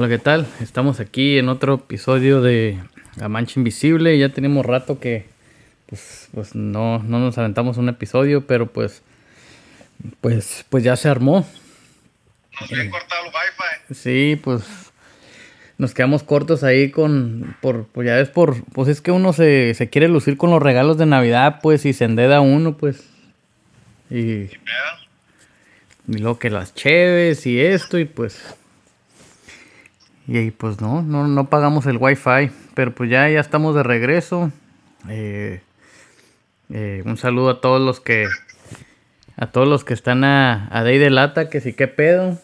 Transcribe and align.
Hola, 0.00 0.08
¿qué 0.08 0.18
tal? 0.18 0.46
Estamos 0.62 0.98
aquí 0.98 1.36
en 1.36 1.50
otro 1.50 1.74
episodio 1.74 2.40
de 2.40 2.78
La 3.16 3.28
Mancha 3.28 3.60
Invisible. 3.60 4.18
Ya 4.18 4.30
tenemos 4.30 4.64
rato 4.64 4.98
que 4.98 5.26
pues, 5.84 6.30
pues 6.32 6.54
no, 6.54 7.00
no 7.00 7.18
nos 7.18 7.36
aventamos 7.36 7.76
un 7.76 7.90
episodio, 7.90 8.46
pero 8.46 8.66
pues 8.66 9.02
pues 10.22 10.64
pues 10.70 10.84
ya 10.84 10.96
se 10.96 11.10
armó. 11.10 11.46
Nos 12.58 12.72
habían 12.72 12.88
cortado 12.88 13.26
el 13.26 13.28
wifi. 13.28 13.94
Sí, 13.94 14.40
pues 14.42 14.62
nos 15.76 15.92
quedamos 15.92 16.22
cortos 16.22 16.64
ahí 16.64 16.90
con 16.90 17.54
por 17.60 17.84
pues 17.84 18.06
ya 18.06 18.18
es 18.20 18.30
por 18.30 18.64
pues 18.72 18.88
es 18.88 19.02
que 19.02 19.10
uno 19.10 19.34
se, 19.34 19.74
se 19.74 19.90
quiere 19.90 20.08
lucir 20.08 20.38
con 20.38 20.48
los 20.48 20.62
regalos 20.62 20.96
de 20.96 21.04
Navidad, 21.04 21.60
pues 21.62 21.84
y 21.84 21.92
se 21.92 22.06
endeda 22.06 22.40
uno, 22.40 22.78
pues. 22.78 23.04
Y, 24.08 24.46
¿Qué 24.46 24.60
pedo? 24.64 26.16
y 26.16 26.22
luego 26.22 26.38
que 26.38 26.48
las 26.48 26.74
cheves 26.74 27.46
y 27.46 27.60
esto 27.60 27.98
y 27.98 28.06
pues 28.06 28.56
y 30.30 30.38
ahí, 30.38 30.52
pues 30.52 30.80
no, 30.80 31.02
no, 31.02 31.26
no 31.26 31.50
pagamos 31.50 31.86
el 31.86 31.96
wifi, 31.96 32.52
pero 32.74 32.94
pues 32.94 33.10
ya, 33.10 33.28
ya 33.28 33.40
estamos 33.40 33.74
de 33.74 33.82
regreso. 33.82 34.52
Eh, 35.08 35.60
eh, 36.72 37.02
un 37.04 37.16
saludo 37.16 37.50
a 37.50 37.60
todos 37.60 37.80
los 37.80 37.98
que 37.98 38.28
a 39.36 39.48
todos 39.48 39.66
los 39.66 39.82
que 39.82 39.92
están 39.92 40.22
a, 40.22 40.68
a 40.70 40.84
Day 40.84 40.98
de 40.98 41.10
Lata, 41.10 41.50
que 41.50 41.60
si 41.60 41.72
qué 41.72 41.88
pedo, 41.88 42.38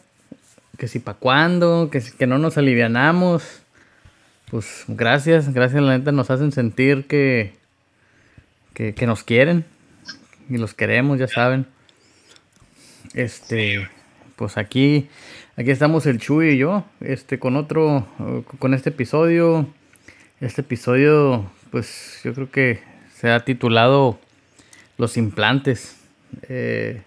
que 0.79 0.89
si 0.89 0.99
pa' 0.99 1.15
cuándo, 1.15 1.89
que 1.93 2.01
si 2.01 2.11
que 2.11 2.27
no 2.27 2.39
nos 2.39 2.59
alivianamos. 2.59 3.63
Pues 4.51 4.83
gracias, 4.89 5.55
gracias 5.55 5.81
la 5.81 5.97
neta 5.97 6.11
nos 6.11 6.29
hacen 6.33 6.51
sentir 6.51 7.07
que, 7.07 7.55
que, 8.75 8.95
que 8.95 9.07
nos 9.07 9.23
quieren 9.23 9.65
y 10.51 10.57
los 10.57 10.75
queremos, 10.75 11.21
ya 11.21 11.29
saben. 11.29 11.67
Este, 13.15 13.89
pues 14.35 14.57
aquí, 14.57 15.09
aquí 15.57 15.71
estamos 15.71 16.07
el 16.07 16.19
Chuy 16.19 16.51
y 16.51 16.59
yo, 16.59 16.85
este, 17.01 17.39
con 17.39 17.57
otro, 17.57 18.07
con 18.59 18.75
este 18.75 18.91
episodio. 18.91 19.69
Este 20.41 20.61
episodio, 20.61 21.51
pues 21.71 22.21
yo 22.25 22.35
creo 22.35 22.51
que 22.51 22.83
se 23.15 23.31
ha 23.31 23.41
titulado 23.45 24.21
Los 24.99 25.17
implantes. 25.17 25.97
Eh, 26.49 27.03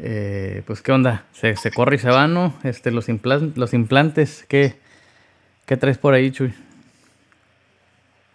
eh, 0.00 0.62
pues 0.66 0.80
qué 0.82 0.92
onda, 0.92 1.24
se, 1.32 1.56
se 1.56 1.70
corre 1.70 1.96
y 1.96 1.98
se 1.98 2.08
va, 2.10 2.26
¿no? 2.26 2.58
Este, 2.64 2.90
los, 2.90 3.08
implan- 3.08 3.54
los 3.56 3.74
implantes, 3.74 4.44
¿qué, 4.48 4.76
¿qué 5.66 5.76
traes 5.76 5.98
por 5.98 6.14
ahí, 6.14 6.30
Chuy? 6.30 6.52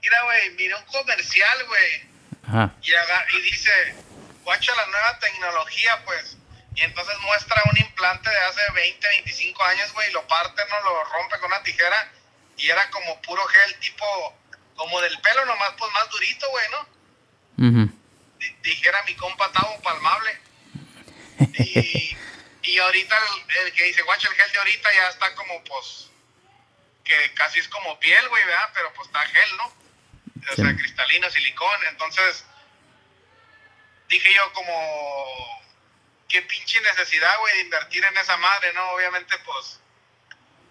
Mira, 0.02 0.17
güey, 0.23 0.56
miré 0.58 0.76
un 0.76 0.86
comercial, 0.92 1.58
güey. 1.67 2.14
Ajá, 2.45 2.73
Y, 2.82 3.38
y 3.38 3.42
dice, 3.44 3.70
guacha 4.44 4.72
la 4.76 4.86
nueva 4.88 5.20
tecnología, 5.20 5.92
pues. 6.06 6.38
Y 6.76 6.82
entonces 6.82 7.16
muestra 7.20 7.62
un 7.72 7.78
implante 7.78 8.30
de 8.30 8.38
hace 8.40 8.62
20, 8.74 9.08
25 9.08 9.64
años, 9.64 9.94
güey, 9.94 10.10
y 10.10 10.14
lo 10.14 10.26
parte, 10.28 10.62
no 10.70 10.82
lo 10.82 11.04
rompe 11.06 11.38
con 11.40 11.48
una 11.52 11.62
tijera. 11.64 12.12
Y 12.58 12.70
era 12.70 12.90
como 12.90 13.22
puro 13.22 13.44
gel, 13.46 13.80
tipo, 13.80 14.38
como 14.76 15.00
del 15.02 15.20
pelo, 15.22 15.46
nomás, 15.46 15.74
pues 15.78 15.92
más 15.94 16.10
durito, 16.10 16.50
güey, 16.50 16.66
¿no? 16.72 16.88
dijera 18.62 19.02
mi 19.04 19.16
compa 19.16 19.52
Tavo 19.52 19.80
Palmable. 19.82 20.38
Y, 21.60 22.18
y 22.64 22.78
ahorita 22.80 23.16
el, 23.18 23.68
el 23.68 23.74
que 23.74 23.84
dice, 23.86 24.02
guacha, 24.04 24.28
el 24.30 24.36
gel 24.36 24.52
de 24.52 24.58
ahorita 24.60 24.94
ya 24.94 25.08
está 25.10 25.36
como, 25.36 25.64
pues, 25.66 26.10
que 27.04 27.34
casi 27.36 27.60
es 27.60 27.68
como 27.68 28.00
piel, 28.00 28.28
güey, 28.30 28.44
¿verdad? 28.46 28.70
Pero 28.74 28.94
pues 28.94 29.08
está 29.08 29.22
gel, 29.28 29.58
¿no? 29.58 29.66
O 29.66 30.56
Sí. 30.56 30.62
sea, 30.62 30.76
cristalino, 30.76 31.30
silicón. 31.30 31.80
Entonces, 31.90 32.46
dije 34.10 34.34
yo 34.34 34.54
como, 34.54 35.62
qué 36.34 36.42
pinche 36.42 36.81
necesidad, 36.81 37.30
güey, 37.39 37.53
de 37.58 37.62
invertir 37.62 38.03
en 38.03 38.17
esa 38.17 38.36
madre, 38.38 38.73
¿no? 38.73 38.81
Obviamente, 38.98 39.36
pues, 39.45 39.80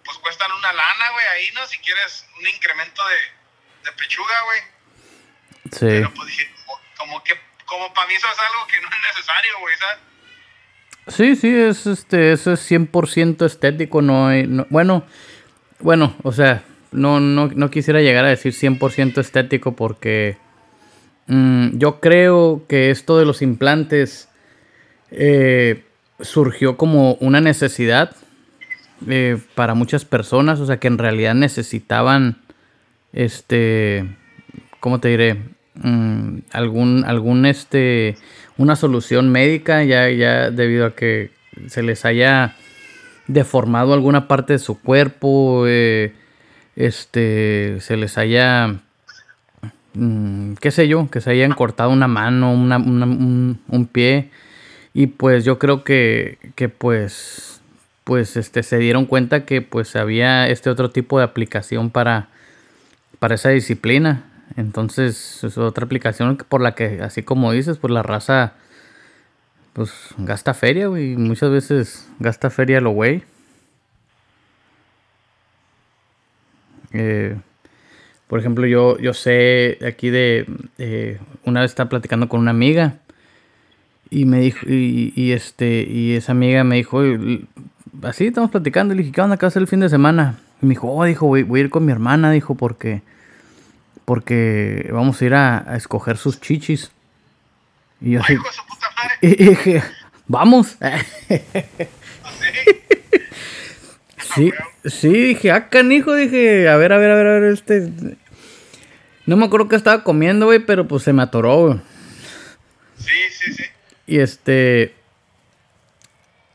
pues 0.03 0.17
cuestan 0.17 0.51
una 0.51 0.73
lana, 0.73 1.05
güey, 1.13 1.25
ahí, 1.33 1.47
¿no? 1.55 1.65
Si 1.67 1.77
quieres 1.79 2.25
un 2.37 2.45
incremento 2.47 3.01
de, 3.07 3.89
de 3.89 3.95
pechuga, 3.95 4.35
güey. 4.43 4.59
sí. 5.71 5.87
Pero 6.03 6.13
pues 6.13 6.27
dije, 6.27 6.51
como, 6.65 6.79
como 6.97 7.23
que, 7.23 7.33
como 7.65 7.93
para 7.93 8.07
mí 8.07 8.13
eso 8.15 8.27
es 8.27 8.39
algo 8.39 8.67
que 8.67 8.81
no 8.81 8.89
es 8.89 9.15
necesario, 9.15 9.51
güey, 9.61 9.75
¿sabes? 9.77 9.97
Sí, 11.07 11.35
sí, 11.37 11.55
es 11.55 11.85
este, 11.87 12.33
eso 12.33 12.51
es 12.53 12.69
100% 12.71 13.45
estético, 13.45 14.01
no 14.01 14.27
hay, 14.27 14.45
no- 14.47 14.67
bueno, 14.69 15.05
bueno, 15.79 16.15
o 16.23 16.31
sea, 16.33 16.63
no, 16.91 17.19
no, 17.21 17.47
no 17.47 17.69
quisiera 17.71 18.01
llegar 18.01 18.25
a 18.25 18.29
decir 18.29 18.53
100% 18.53 19.17
estético 19.19 19.75
porque 19.75 20.37
mm, 21.27 21.77
yo 21.77 21.99
creo 22.01 22.65
que 22.69 22.89
esto 22.91 23.17
de 23.17 23.25
los 23.25 23.41
implantes 23.41 24.29
eh, 25.15 25.83
surgió 26.19 26.77
como 26.77 27.13
una 27.15 27.39
necesidad 27.41 28.15
eh, 29.07 29.37
para 29.55 29.73
muchas 29.73 30.05
personas, 30.05 30.59
o 30.59 30.65
sea, 30.65 30.77
que 30.77 30.87
en 30.87 30.97
realidad 30.97 31.35
necesitaban, 31.35 32.37
este, 33.11 34.05
¿cómo 34.79 34.99
te 34.99 35.09
diré? 35.09 35.37
Mm, 35.75 36.39
algún, 36.51 37.03
algún, 37.05 37.45
este, 37.45 38.15
una 38.57 38.75
solución 38.75 39.29
médica 39.31 39.83
ya, 39.83 40.09
ya 40.09 40.51
debido 40.51 40.85
a 40.85 40.95
que 40.95 41.31
se 41.67 41.83
les 41.83 42.05
haya 42.05 42.55
deformado 43.27 43.93
alguna 43.93 44.27
parte 44.27 44.53
de 44.53 44.59
su 44.59 44.79
cuerpo, 44.79 45.65
eh, 45.67 46.13
este, 46.75 47.77
se 47.81 47.97
les 47.97 48.17
haya, 48.17 48.75
mm, 49.93 50.53
qué 50.55 50.71
sé 50.71 50.87
yo, 50.87 51.09
que 51.09 51.21
se 51.21 51.31
hayan 51.31 51.53
cortado 51.53 51.89
una 51.91 52.07
mano, 52.07 52.53
una- 52.53 52.77
una- 52.77 53.05
un, 53.05 53.59
un 53.67 53.85
pie, 53.87 54.29
y 54.93 55.07
pues 55.07 55.43
yo 55.43 55.57
creo 55.59 55.83
que, 55.83 56.37
que 56.55 56.69
pues, 56.69 57.61
pues, 58.03 58.37
este, 58.37 58.63
se 58.63 58.77
dieron 58.77 59.05
cuenta 59.05 59.45
que 59.45 59.61
pues 59.61 59.95
había 59.95 60.47
este 60.47 60.69
otro 60.69 60.91
tipo 60.91 61.17
de 61.17 61.25
aplicación 61.25 61.89
para, 61.89 62.29
para 63.19 63.35
esa 63.35 63.49
disciplina. 63.49 64.25
Entonces, 64.55 65.43
es 65.43 65.57
otra 65.57 65.85
aplicación 65.85 66.37
por 66.37 66.61
la 66.61 66.75
que, 66.75 67.01
así 67.01 67.23
como 67.23 67.51
dices, 67.51 67.77
pues 67.79 67.91
la 67.91 68.03
raza, 68.03 68.53
pues 69.73 69.91
gasta 70.17 70.53
feria, 70.53 70.87
güey. 70.87 71.15
Muchas 71.17 71.49
veces 71.51 72.07
gasta 72.19 72.49
feria 72.51 72.79
lo 72.81 72.91
güey. 72.91 73.23
Eh, 76.93 77.35
por 78.27 78.39
ejemplo, 78.39 78.67
yo, 78.67 78.97
yo 78.99 79.13
sé 79.13 79.79
aquí 79.85 80.09
de, 80.11 80.45
eh, 80.77 81.19
una 81.45 81.61
vez 81.61 81.71
estaba 81.71 81.89
platicando 81.89 82.29
con 82.29 82.39
una 82.41 82.51
amiga 82.51 82.99
y 84.21 84.25
me 84.25 84.39
dijo, 84.39 84.65
y, 84.67 85.13
y 85.15 85.31
este, 85.31 85.81
y 85.89 86.15
esa 86.15 86.31
amiga 86.33 86.63
me 86.63 86.75
dijo, 86.77 86.97
"Oye, 86.97 87.13
l- 87.15 87.41
así 88.03 88.27
estamos 88.27 88.51
platicando, 88.51 88.93
y 88.93 88.97
le 88.97 89.03
dije, 89.03 89.13
¿qué 89.13 89.21
onda? 89.21 89.37
¿Qué 89.37 89.45
vas 89.45 89.51
a 89.51 89.53
hacer 89.53 89.61
el 89.63 89.67
fin 89.67 89.79
de 89.79 89.89
semana? 89.89 90.39
Y 90.61 90.65
me 90.65 90.71
dijo, 90.71 90.91
oh, 90.91 91.03
dijo, 91.05 91.27
voy, 91.27 91.43
voy 91.43 91.59
a 91.59 91.63
ir 91.63 91.69
con 91.69 91.85
mi 91.85 91.91
hermana, 91.91 92.31
dijo, 92.31 92.55
porque, 92.55 93.01
porque 94.05 94.89
vamos 94.93 95.21
a 95.21 95.25
ir 95.25 95.33
a, 95.33 95.69
a 95.71 95.75
escoger 95.77 96.17
sus 96.17 96.39
chichis. 96.39 96.91
Y 98.01 98.11
yo 98.11 98.21
así, 98.21 98.35
madre. 98.35 98.47
y 99.21 99.35
dije, 99.49 99.83
vamos. 100.27 100.77
Sí, 104.35 104.51
sí, 104.85 105.09
dije, 105.09 105.51
ah, 105.51 105.69
canijo, 105.69 106.15
dije, 106.15 106.67
a 106.67 106.75
ver, 106.77 106.91
a 106.93 106.97
ver, 106.97 107.11
a 107.11 107.15
ver, 107.15 107.27
a 107.27 107.39
ver, 107.39 107.53
este... 107.53 107.91
No 109.27 109.37
me 109.37 109.45
acuerdo 109.45 109.69
qué 109.69 109.75
estaba 109.75 110.03
comiendo, 110.03 110.47
güey, 110.47 110.57
pero 110.59 110.87
pues 110.87 111.03
se 111.03 111.13
me 111.13 111.21
atoró, 111.21 111.67
güey. 111.67 111.79
Sí, 112.97 113.11
sí, 113.31 113.53
sí. 113.53 113.63
Y 114.07 114.19
este... 114.19 114.95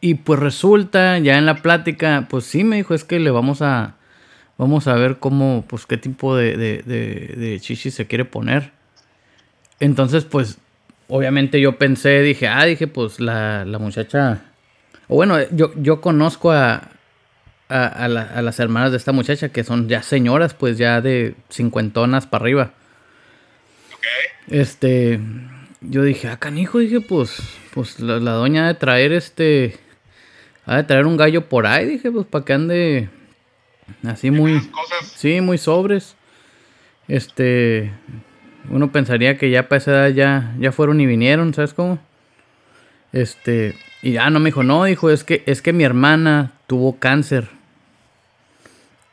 Y 0.01 0.15
pues 0.15 0.39
resulta, 0.39 1.19
ya 1.19 1.39
en 1.39 1.47
la 1.47 1.57
plática, 1.57 2.27
pues 2.31 2.45
sí 2.45 2.63
me 2.63 2.77
dijo, 2.77 2.95
es 2.95 3.05
que 3.05 3.19
le 3.19 3.31
vamos 3.31 3.63
a... 3.63 3.95
Vamos 4.57 4.89
a 4.89 4.95
ver 4.95 5.19
cómo, 5.19 5.65
pues 5.69 5.87
qué 5.87 5.97
tipo 5.97 6.35
de, 6.37 6.57
de, 6.57 6.83
de, 6.85 7.35
de 7.37 7.61
chichi 7.61 7.93
se 7.93 8.07
quiere 8.09 8.25
poner. 8.25 8.73
Entonces, 9.79 10.25
pues, 10.25 10.59
obviamente 11.07 11.61
yo 11.61 11.79
pensé, 11.79 12.23
dije, 12.23 12.49
ah, 12.49 12.65
dije, 12.65 12.89
pues 12.89 13.21
la, 13.21 13.65
la 13.65 13.79
muchacha... 13.79 14.43
O 15.07 15.15
bueno, 15.15 15.37
yo, 15.53 15.73
yo 15.77 16.01
conozco 16.01 16.51
a, 16.51 16.91
a, 17.69 17.87
a 17.87 18.09
la- 18.09 18.23
a 18.35 18.43
las 18.43 18.59
hermanas 18.59 18.91
de 18.91 18.97
esta 18.97 19.13
muchacha 19.13 19.49
que 19.51 19.63
son 19.65 19.89
ya 19.89 20.03
señoras, 20.03 20.55
pues 20.55 20.77
ya 20.77 21.01
de 21.01 21.35
cincuentonas 21.51 22.27
para 22.27 22.43
arriba. 22.43 22.73
Este, 24.49 25.21
yo 25.81 26.03
dije, 26.03 26.29
ah, 26.29 26.39
canijo, 26.39 26.79
dije, 26.79 27.01
pues, 27.01 27.41
pues 27.73 28.01
la, 28.01 28.19
la 28.19 28.33
doña 28.33 28.65
ha 28.65 28.69
de 28.69 28.75
traer 28.75 29.13
este, 29.13 29.79
ha 30.67 30.77
de 30.77 30.85
traer 30.85 31.07
un 31.07 31.17
gallo 31.17 31.49
por 31.49 31.67
ahí, 31.67 31.87
dije, 31.87 32.11
pues 32.11 32.27
para 32.27 32.45
que 32.45 32.53
ande 32.53 33.09
así 34.07 34.31
muy, 34.31 34.61
cosas. 34.69 35.13
sí, 35.17 35.41
muy 35.41 35.59
sobres. 35.59 36.17
Este, 37.07 37.91
uno 38.71 38.93
pensaría 38.93 39.39
que 39.39 39.51
ya 39.51 39.69
para 39.69 39.79
esa 39.79 39.91
edad 39.93 40.09
ya, 40.11 40.55
ya 40.59 40.73
fueron 40.73 41.01
y 41.01 41.07
vinieron, 41.07 41.55
¿sabes 41.55 41.73
cómo? 41.73 41.99
Este, 43.13 43.75
y 44.03 44.13
ya 44.13 44.29
no 44.31 44.41
me 44.41 44.47
dijo, 44.47 44.63
no, 44.63 44.85
dijo, 44.85 45.11
es 45.11 45.25
que, 45.25 45.43
es 45.47 45.63
que 45.63 45.73
mi 45.73 45.85
hermana 45.85 46.53
tuvo 46.67 46.99
cáncer. 46.99 47.49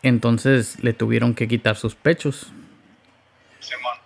Entonces 0.04 0.84
le 0.84 0.94
tuvieron 0.94 1.34
que 1.34 1.48
quitar 1.48 1.78
sus 1.78 1.96
pechos. 1.96 2.52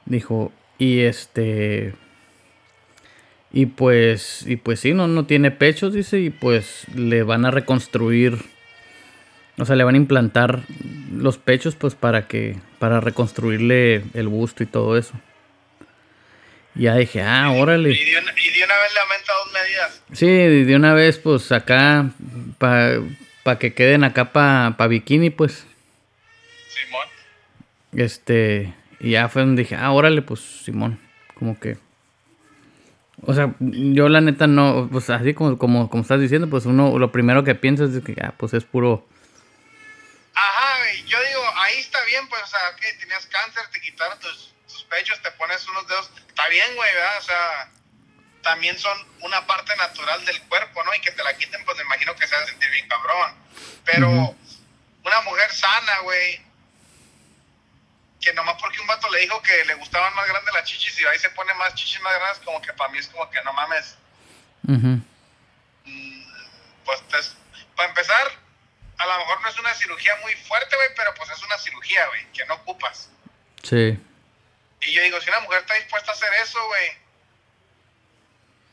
Dijo, 0.06 0.52
y 0.78 1.00
este. 1.00 1.94
Y 3.52 3.66
pues, 3.66 4.44
y 4.46 4.58
pues 4.58 4.80
sí, 4.80 4.94
no, 4.94 5.08
no 5.08 5.26
tiene 5.26 5.50
pechos, 5.52 5.94
dice, 5.94 6.20
y 6.20 6.30
pues 6.30 6.86
le 6.94 7.24
van 7.24 7.46
a 7.46 7.52
reconstruir 7.52 8.38
O 9.58 9.66
sea, 9.66 9.76
le 9.76 9.84
van 9.84 9.96
a 9.96 9.98
implantar 9.98 10.62
los 11.12 11.38
pechos 11.38 11.76
pues 11.76 11.96
para 11.96 12.28
que 12.28 12.58
para 12.78 13.00
reconstruirle 13.02 14.04
el 14.14 14.28
busto 14.28 14.64
y 14.64 14.68
todo 14.68 14.98
eso. 14.98 15.14
Y 16.76 16.84
ya 16.84 16.96
dije, 16.96 17.22
ah, 17.24 17.52
órale. 17.52 17.90
Y 17.92 18.06
de 18.06 18.20
una, 18.20 18.32
y 18.32 18.58
de 18.58 18.64
una 18.64 18.78
vez 18.78 18.94
le 18.94 19.00
aumenta 19.00 19.34
dos 19.34 19.54
medidas. 19.54 20.04
Sí, 20.14 20.28
de 20.66 20.76
una 20.76 20.94
vez 20.94 21.18
pues 21.18 21.52
acá 21.52 22.12
para 22.58 23.60
que 23.60 23.74
queden 23.74 24.04
acá 24.04 24.32
para 24.32 24.78
pa 24.78 24.88
bikini 24.88 25.30
pues. 25.32 25.66
Simón. 26.68 27.08
Este, 27.94 28.74
y 29.00 29.12
ya 29.12 29.28
fue 29.28 29.42
donde 29.42 29.64
dije, 29.64 29.76
ah, 29.76 29.92
órale 29.92 30.22
pues 30.22 30.40
Simón, 30.40 31.00
como 31.34 31.60
que 31.60 31.78
o 33.26 33.34
sea, 33.34 33.54
yo 33.60 34.10
la 34.10 34.22
neta 34.22 34.48
no, 34.48 34.90
pues 34.92 35.10
así 35.10 35.34
como, 35.34 35.58
como, 35.58 35.90
como 35.90 36.04
estás 36.04 36.20
diciendo, 36.20 36.50
pues 36.50 36.66
uno 36.66 36.98
lo 36.98 37.12
primero 37.12 37.44
que 37.44 37.56
piensa 37.56 37.86
es 37.86 38.04
que, 38.04 38.16
ah, 38.22 38.34
pues 38.38 38.54
es 38.54 38.64
puro, 38.64 39.08
Ajá, 40.40 40.92
yo 41.06 41.22
digo, 41.22 41.44
ahí 41.58 41.80
está 41.80 42.02
bien, 42.06 42.28
pues, 42.30 42.42
o 42.44 42.48
sea, 42.48 42.76
que 42.80 42.94
tenías 42.94 43.26
cáncer, 43.26 43.64
te 43.72 43.82
quitaron 43.82 44.18
tus, 44.20 44.54
pechos, 44.90 45.22
te 45.22 45.32
pones 45.32 45.68
unos 45.68 45.88
dedos, 45.88 46.10
está 46.28 46.48
bien, 46.48 46.76
güey, 46.76 46.94
¿verdad? 46.94 47.18
O 47.20 47.22
sea, 47.22 47.72
también 48.42 48.80
son 48.80 48.98
una 49.22 49.46
parte 49.46 49.76
natural 49.76 50.24
del 50.26 50.42
cuerpo, 50.44 50.84
¿no? 50.84 50.96
Y 50.96 51.02
que 51.02 51.12
te 51.12 51.24
la 51.24 51.36
quiten, 51.36 51.64
pues 51.66 51.78
me 51.78 51.84
imagino 51.84 52.16
que 52.16 52.26
se 52.26 52.36
va 52.36 52.42
a 52.42 52.48
sentir 52.48 52.72
bien 52.72 52.88
cabrón. 52.88 53.36
Pero 53.86 54.10
una 54.10 55.22
mujer 55.26 55.52
sana, 55.52 56.00
güey, 56.00 56.42
que 58.20 58.34
nomás 58.34 58.56
porque 58.60 58.82
un 58.82 58.88
vato 58.88 59.10
le 59.10 59.20
dijo 59.20 59.42
que 59.42 59.66
le 59.66 59.76
gustaban 59.76 60.14
más 60.16 60.28
grandes 60.28 60.54
las 60.54 60.66
chichis 60.66 61.00
y 61.00 61.06
ahí 61.06 61.20
se 61.20 61.30
pone 61.32 61.54
más 61.54 61.74
chichis 61.76 62.02
más 62.02 62.14
grandes, 62.16 62.40
como 62.44 62.62
que 62.62 62.74
para 62.74 62.92
mí 62.92 63.00
es 63.00 63.08
como 63.08 63.30
que 63.30 63.42
no 63.44 63.54
mames. 63.54 63.98
Mm, 64.64 65.00
pues, 66.84 67.02
para 67.76 67.90
empezar, 67.90 68.32
a 68.98 69.06
lo 69.06 69.18
mejor 69.20 69.42
no 69.42 69.50
es 69.50 69.60
una 69.60 69.74
cirugía 69.74 70.16
muy 70.18 70.36
fuerte, 70.36 70.76
güey, 70.76 70.90
pero 70.96 71.14
pues 71.16 71.30
es 71.30 71.42
una 71.44 71.58
cirugía, 71.58 72.06
güey, 72.08 72.32
que 72.34 72.46
no 72.46 72.56
ocupas. 72.56 73.10
Sí. 73.64 73.98
Y 74.82 74.94
yo 74.94 75.02
digo, 75.04 75.22
si 75.22 75.30
una 75.30 75.40
mujer 75.42 75.60
está 75.60 75.76
dispuesta 75.76 76.12
a 76.12 76.14
hacer 76.14 76.34
eso, 76.44 76.66
güey, 76.68 76.92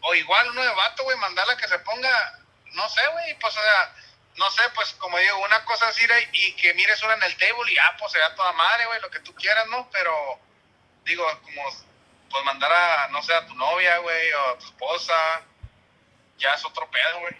o 0.00 0.14
igual 0.14 0.50
uno 0.50 0.62
de 0.62 0.74
vato, 0.74 1.04
güey, 1.04 1.16
mandarla 1.18 1.56
que 1.56 1.68
se 1.68 1.78
ponga, 1.80 2.40
no 2.72 2.88
sé, 2.88 3.00
güey, 3.12 3.38
pues 3.38 3.56
o 3.56 3.60
sea, 3.60 3.94
no 4.38 4.50
sé, 4.50 4.62
pues 4.74 4.92
como 4.98 5.18
digo, 5.18 5.38
una 5.44 5.64
cosa 5.64 5.88
es 5.88 6.02
ir 6.02 6.10
y 6.32 6.52
que 6.52 6.74
mires 6.74 7.02
una 7.02 7.14
en 7.14 7.22
el 7.22 7.36
table 7.36 7.72
y 7.72 7.78
ah, 7.78 7.96
pues 7.98 8.12
se 8.12 8.18
toda 8.36 8.52
madre, 8.52 8.86
güey, 8.86 9.00
lo 9.00 9.10
que 9.10 9.20
tú 9.20 9.34
quieras, 9.34 9.66
¿no? 9.70 9.88
Pero 9.92 10.12
digo, 11.04 11.24
como 11.42 11.62
pues 12.30 12.44
mandar 12.44 12.70
a, 12.72 13.08
no 13.08 13.22
sé, 13.22 13.32
a 13.32 13.46
tu 13.46 13.54
novia, 13.54 13.98
güey, 13.98 14.32
o 14.32 14.54
a 14.54 14.58
tu 14.58 14.66
esposa, 14.66 15.14
ya 16.38 16.54
es 16.54 16.64
otro 16.64 16.88
pedo, 16.90 17.20
güey. 17.20 17.34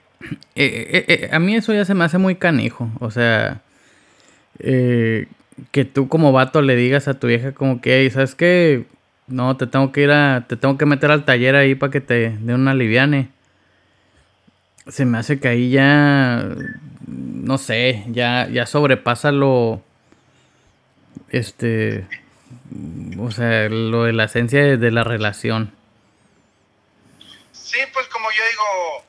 Eh, 0.55 0.89
eh, 0.91 1.05
eh, 1.09 1.29
a 1.33 1.39
mí 1.39 1.55
eso 1.55 1.75
ya 1.75 1.85
se 1.85 1.95
me 1.95 2.05
hace 2.05 2.19
muy 2.19 2.37
canijo. 2.37 2.89
O 3.01 3.11
sea, 3.11 3.61
que 4.59 5.85
tú 5.85 6.09
como 6.09 6.33
vato 6.33 6.63
le 6.63 6.77
digas 6.77 7.09
a 7.09 7.19
tu 7.19 7.27
vieja 7.27 7.53
como 7.53 7.81
que, 7.81 8.09
¿sabes 8.11 8.35
qué? 8.35 8.87
No, 9.27 9.57
te 9.57 9.67
tengo 9.67 9.93
que 9.93 10.03
ir 10.03 10.11
a, 10.13 10.47
te 10.49 10.57
tengo 10.57 10.79
que 10.79 10.87
meter 10.87 11.11
al 11.11 11.25
taller 11.25 11.57
ahí 11.57 11.75
para 11.75 11.93
que 11.93 12.01
te 12.01 12.31
dé 12.31 12.55
una 12.55 12.75
liviane. 12.75 13.29
Se 14.89 15.05
me 15.05 15.19
hace 15.19 15.41
que 15.41 15.49
ahí 15.49 15.71
ya, 15.71 16.45
no 17.47 17.59
sé, 17.59 18.03
ya, 18.09 18.49
ya 18.49 18.67
sobrepasa 18.67 19.31
lo, 19.31 19.81
este, 21.29 22.09
o 23.21 23.31
sea, 23.31 23.69
lo 23.69 24.03
de 24.03 24.13
la 24.13 24.25
esencia 24.25 24.77
de 24.77 24.91
la 24.91 25.05
relación. 25.05 25.73
Sí, 27.53 27.79
pues 27.93 28.09
como 28.09 28.29
yo 28.31 28.43
digo, 28.51 29.07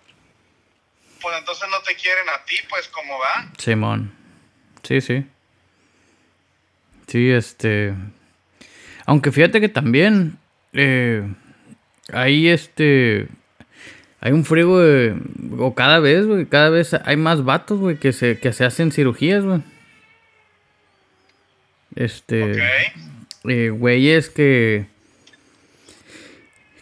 pues 1.20 1.36
entonces 1.40 1.68
no 1.72 1.82
te 1.82 1.96
quieren 1.96 2.30
a 2.30 2.46
ti, 2.46 2.56
pues 2.70 2.88
como 2.90 3.18
va. 3.18 3.52
Simón. 3.58 4.14
Sí, 4.84 5.02
sí. 5.02 5.26
Sí, 7.08 7.32
este. 7.32 7.96
Aunque 9.08 9.32
fíjate 9.32 9.60
que 9.60 9.70
también. 9.70 10.38
Eh, 10.74 11.24
ahí 12.14 12.50
este. 12.50 13.30
Hay 14.28 14.34
un 14.34 14.44
frigo 14.44 14.80
de. 14.80 15.16
O 15.58 15.74
cada 15.74 16.00
vez, 16.00 16.26
güey. 16.26 16.46
Cada 16.46 16.70
vez 16.70 16.94
hay 16.94 17.16
más 17.16 17.46
vatos, 17.46 17.80
güey, 17.80 17.98
que 17.98 18.12
se, 18.12 18.38
que 18.40 18.52
se 18.52 18.66
hacen 18.66 18.92
cirugías, 18.92 19.46
güey. 19.46 19.62
Este. 21.96 22.52
Ok. 22.52 22.58
Eh, 23.46 23.70
güeyes 23.70 24.30
que. 24.30 24.88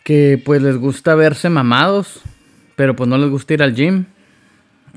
Que 0.04 0.42
pues 0.44 0.62
les 0.64 0.78
gusta 0.78 1.14
verse 1.14 1.50
mamados. 1.50 2.22
Pero 2.76 2.96
pues 2.96 3.08
no 3.08 3.18
les 3.18 3.30
gusta 3.30 3.54
ir 3.54 3.62
al 3.62 3.76
gym 3.76 4.06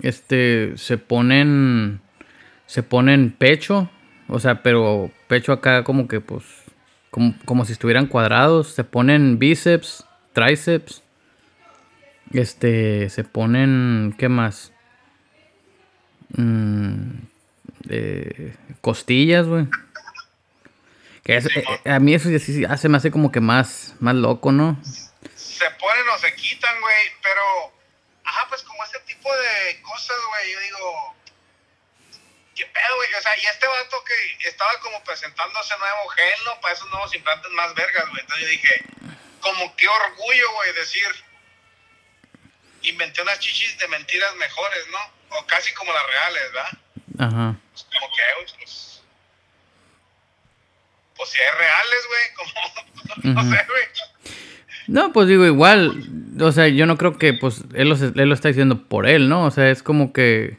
este, 0.03 0.73
se 0.77 0.99
ponen, 0.99 2.01
se 2.67 2.83
ponen 2.83 3.31
pecho, 3.31 3.91
o 4.29 4.39
sea, 4.39 4.63
pero 4.63 5.11
pecho 5.27 5.53
acá 5.53 5.85
como 5.85 6.09
que 6.09 6.21
pues, 6.21 6.45
como, 7.11 7.65
si 7.65 7.73
estuvieran 7.73 8.07
cuadrados, 8.07 8.69
se 8.69 8.85
ponen 8.85 9.39
bíceps, 9.39 10.05
tríceps, 10.33 11.03
este, 12.33 13.11
se 13.11 13.25
ponen, 13.25 14.15
¿qué 14.19 14.29
más? 14.29 14.73
Mm, 16.31 17.21
costillas, 18.81 19.47
güey. 19.47 19.67
Que 21.25 21.37
eh, 21.37 21.91
a 21.91 21.99
mí 21.99 22.15
eso 22.15 22.29
sí 22.39 22.65
hace, 22.65 22.89
me 22.89 22.97
hace 22.97 23.11
como 23.11 23.31
que 23.31 23.41
más, 23.41 23.95
más 24.01 24.15
loco, 24.15 24.53
¿no? 24.53 24.81
Se 25.35 25.71
ponen 25.73 26.09
o 26.15 26.19
se 26.19 26.35
quitan, 26.35 26.81
güey, 26.81 27.07
pero 27.23 27.79
Ajá, 28.29 28.47
pues 28.51 28.63
como 28.63 28.85
ese 28.85 29.01
tipo 29.01 29.35
de 29.35 29.81
cosas, 29.81 30.17
güey, 30.29 30.53
yo 30.53 30.61
digo, 30.61 31.17
¿qué 32.55 32.67
pedo, 32.67 32.97
güey? 32.97 33.15
O 33.15 33.23
sea, 33.23 33.35
y 33.39 33.47
este 33.47 33.67
vato 33.67 34.05
que 34.05 34.49
estaba 34.49 34.79
como 34.81 35.03
presentando 35.03 35.59
ese 35.59 35.79
nuevo 35.79 36.09
gel, 36.09 36.45
¿no? 36.45 36.61
Para 36.61 36.75
esos 36.75 36.91
nuevos 36.91 37.15
implantes 37.15 37.51
más 37.53 37.75
vergas, 37.75 38.07
güey. 38.11 38.21
Entonces 38.21 38.45
yo 38.45 38.51
dije, 38.51 38.85
como 39.41 39.75
qué 39.77 39.89
orgullo, 39.89 40.53
güey, 40.53 40.75
decir, 40.75 41.09
inventé 42.83 43.23
unas 43.23 43.39
chichis 43.39 43.79
de 43.79 43.89
mentiras 43.89 44.35
mejores, 44.37 44.85
¿no? 44.91 45.39
O 45.39 45.47
casi 45.47 45.73
como 45.75 45.93
las 45.93 46.07
reales, 46.07 46.43
¿verdad? 46.53 46.79
Ajá. 47.19 47.57
Pues 47.73 47.87
como 47.93 48.07
que, 48.15 48.57
pues, 48.59 49.03
pues 51.17 51.31
si 51.31 51.39
hay 51.39 51.59
reales, 51.59 52.07
güey, 52.09 53.25
como, 53.25 53.35
no 53.35 53.43
sé, 53.43 53.67
güey. 53.69 53.85
No, 54.87 55.13
pues 55.13 55.29
digo, 55.29 55.45
igual, 55.45 56.03
o 56.41 56.51
sea, 56.51 56.69
yo 56.69 56.87
no 56.87 56.97
creo 56.97 57.19
que, 57.19 57.35
pues, 57.35 57.63
él 57.75 57.91
lo, 57.91 57.95
él 57.97 58.29
lo 58.29 58.35
está 58.35 58.49
diciendo 58.49 58.89
por 58.89 59.07
él, 59.07 59.29
¿no? 59.29 59.45
O 59.45 59.51
sea, 59.51 59.71
es 59.71 59.83
como 59.83 60.15
que, 60.15 60.59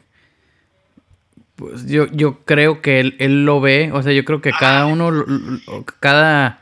pues, 1.56 1.86
yo, 1.86 2.06
yo 2.12 2.44
creo 2.44 2.80
que 2.80 3.00
él, 3.00 3.16
él 3.18 3.44
lo 3.44 3.60
ve, 3.60 3.90
o 3.92 4.02
sea, 4.02 4.12
yo 4.12 4.24
creo 4.24 4.40
que 4.40 4.52
cada 4.52 4.86
uno, 4.86 5.24
cada, 5.98 6.60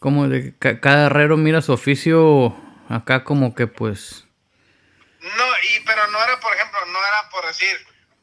como 0.00 0.28
de, 0.28 0.54
cada 0.58 1.06
herrero 1.06 1.36
mira 1.36 1.62
su 1.62 1.72
oficio 1.72 2.56
acá 2.88 3.24
como 3.24 3.54
que, 3.54 3.66
pues... 3.66 4.25
No, 5.36 5.44
y, 5.74 5.80
pero 5.84 6.06
no 6.08 6.22
era, 6.22 6.38
por 6.38 6.54
ejemplo, 6.54 6.78
no 6.86 6.98
era 6.98 7.28
por 7.30 7.46
decir, 7.46 7.76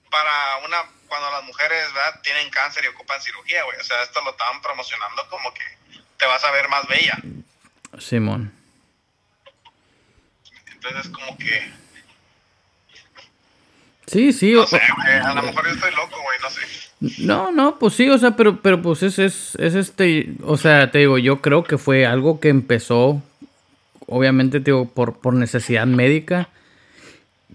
para 0.09 0.57
una, 0.65 0.77
cuando 1.07 1.31
las 1.31 1.43
mujeres, 1.43 1.91
¿verdad? 1.93 2.21
Tienen 2.21 2.49
cáncer 2.49 2.83
y 2.85 2.87
ocupan 2.87 3.21
cirugía, 3.21 3.63
güey, 3.63 3.79
o 3.79 3.83
sea, 3.83 4.01
esto 4.03 4.21
lo 4.23 4.31
estaban 4.31 4.61
promocionando 4.61 5.27
como 5.29 5.53
que 5.53 5.63
te 6.17 6.25
vas 6.25 6.43
a 6.43 6.51
ver 6.51 6.69
más 6.69 6.87
bella. 6.87 7.17
Simón. 7.99 8.53
Entonces, 10.71 11.11
como 11.11 11.37
que. 11.37 11.71
Sí, 14.07 14.33
sí. 14.33 14.53
No 14.53 14.67
sé, 14.67 14.81
güey. 14.95 15.17
A 15.17 15.33
lo 15.33 15.43
mejor 15.43 15.65
yo 15.65 15.73
estoy 15.73 15.91
loco, 15.91 16.21
güey, 16.21 16.39
no 16.41 16.49
sé. 16.49 16.61
No, 17.19 17.51
no, 17.51 17.79
pues 17.79 17.95
sí, 17.95 18.09
o 18.09 18.17
sea, 18.17 18.31
pero, 18.31 18.61
pero 18.61 18.81
pues 18.81 19.03
es, 19.03 19.19
es, 19.19 19.55
es 19.55 19.75
este. 19.75 20.33
O 20.43 20.57
sea, 20.57 20.91
te 20.91 20.99
digo, 20.99 21.17
yo 21.17 21.41
creo 21.41 21.63
que 21.63 21.77
fue 21.77 22.05
algo 22.05 22.39
que 22.39 22.49
empezó, 22.49 23.21
obviamente, 24.07 24.59
te 24.59 24.71
digo, 24.71 24.89
por, 24.89 25.19
por 25.19 25.33
necesidad 25.33 25.85
médica. 25.85 26.49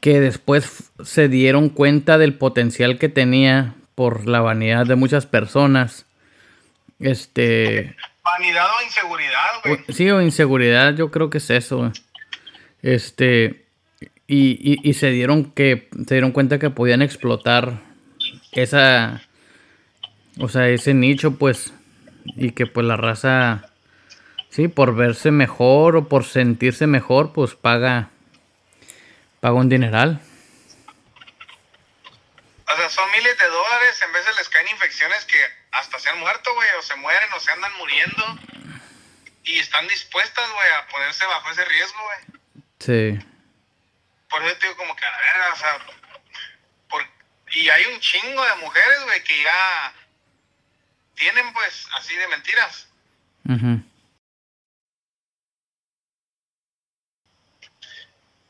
Que 0.01 0.21
después 0.21 0.93
se 1.03 1.29
dieron 1.29 1.69
cuenta 1.69 2.19
del 2.19 2.35
potencial 2.35 2.99
que 2.99 3.09
tenía 3.09 3.75
por 3.95 4.29
la 4.29 4.41
vanidad 4.41 4.87
de 4.87 4.95
muchas 4.95 5.27
personas. 5.27 6.07
Este. 7.01 7.97
Vanidad 8.23 8.67
o 8.67 8.85
inseguridad, 8.85 9.49
güey. 9.65 9.79
Sí, 9.89 10.11
o 10.11 10.23
inseguridad, 10.23 10.95
yo 10.95 11.11
creo 11.11 11.31
que 11.31 11.39
es 11.39 11.51
eso, 11.51 11.93
Este. 12.83 13.65
Y, 14.27 14.79
y, 14.89 14.93
se 14.95 15.11
dieron 15.11 15.51
que. 15.53 15.89
Se 16.07 16.15
dieron 16.15 16.33
cuenta 16.33 16.59
que 16.59 16.71
podían 16.71 17.03
explotar 17.03 17.81
esa. 18.53 19.23
O 20.39 20.49
sea, 20.49 20.69
ese 20.69 20.95
nicho, 20.95 21.37
pues. 21.37 21.73
Y 22.37 22.53
que 22.53 22.67
pues 22.67 22.87
la 22.87 22.97
raza. 22.97 23.71
Sí, 24.51 24.69
por 24.69 24.95
verse 24.95 25.31
mejor 25.31 25.97
o 25.97 26.09
por 26.09 26.25
sentirse 26.25 26.87
mejor, 26.87 27.33
pues 27.33 27.55
paga. 27.55 28.11
Paga 29.41 29.55
un 29.55 29.69
dineral. 29.69 30.21
O 32.71 32.77
sea, 32.77 32.91
son 32.91 33.11
miles 33.13 33.39
de 33.39 33.47
dólares, 33.47 34.03
en 34.03 34.13
vez 34.13 34.25
de 34.27 34.33
les 34.35 34.49
caen 34.49 34.69
infecciones 34.69 35.25
que 35.25 35.39
hasta 35.73 35.99
se 35.99 36.09
han 36.11 36.19
muerto, 36.19 36.55
güey, 36.55 36.69
o 36.79 36.83
se 36.83 36.97
mueren 36.97 37.33
o 37.33 37.41
se 37.41 37.51
andan 37.53 37.73
muriendo. 37.79 38.39
Y 39.45 39.59
están 39.59 39.89
dispuestas, 39.89 40.51
güey, 40.51 40.73
a 40.73 40.87
ponerse 40.89 41.25
bajo 41.25 41.51
ese 41.51 41.65
riesgo, 41.65 41.99
güey. 42.03 42.41
Sí. 42.81 43.27
Por 44.29 44.43
eso 44.43 44.57
te 44.57 44.67
digo 44.67 44.77
como 44.77 44.95
que 44.95 45.05
a 45.05 45.11
la 45.11 45.19
verga, 45.19 45.53
o 45.53 45.57
sea, 45.57 45.79
por, 46.89 47.07
Y 47.53 47.71
hay 47.71 47.87
un 47.87 48.01
chingo 48.01 48.45
de 48.45 48.55
mujeres, 48.57 49.03
güey, 49.05 49.25
que 49.25 49.43
ya 49.43 49.95
tienen, 51.15 51.53
pues, 51.55 51.87
así 51.95 52.15
de 52.15 52.29
mentiras. 52.29 52.89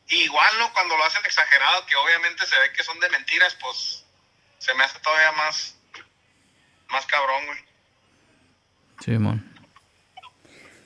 Igual, 0.09 0.49
¿no? 0.59 0.73
Cuando 0.73 0.97
lo 0.97 1.05
hacen 1.05 1.23
exagerado, 1.25 1.85
que 1.85 1.95
obviamente 1.95 2.45
se 2.45 2.59
ve 2.59 2.73
que 2.73 2.83
son 2.83 2.99
de 2.99 3.09
mentiras, 3.09 3.55
pues 3.61 4.05
se 4.57 4.73
me 4.73 4.83
hace 4.83 4.99
todavía 4.99 5.31
más, 5.33 5.75
más 6.89 7.05
cabrón, 7.05 7.45
güey. 7.45 7.59
Sí, 9.05 9.11
mon. 9.11 9.47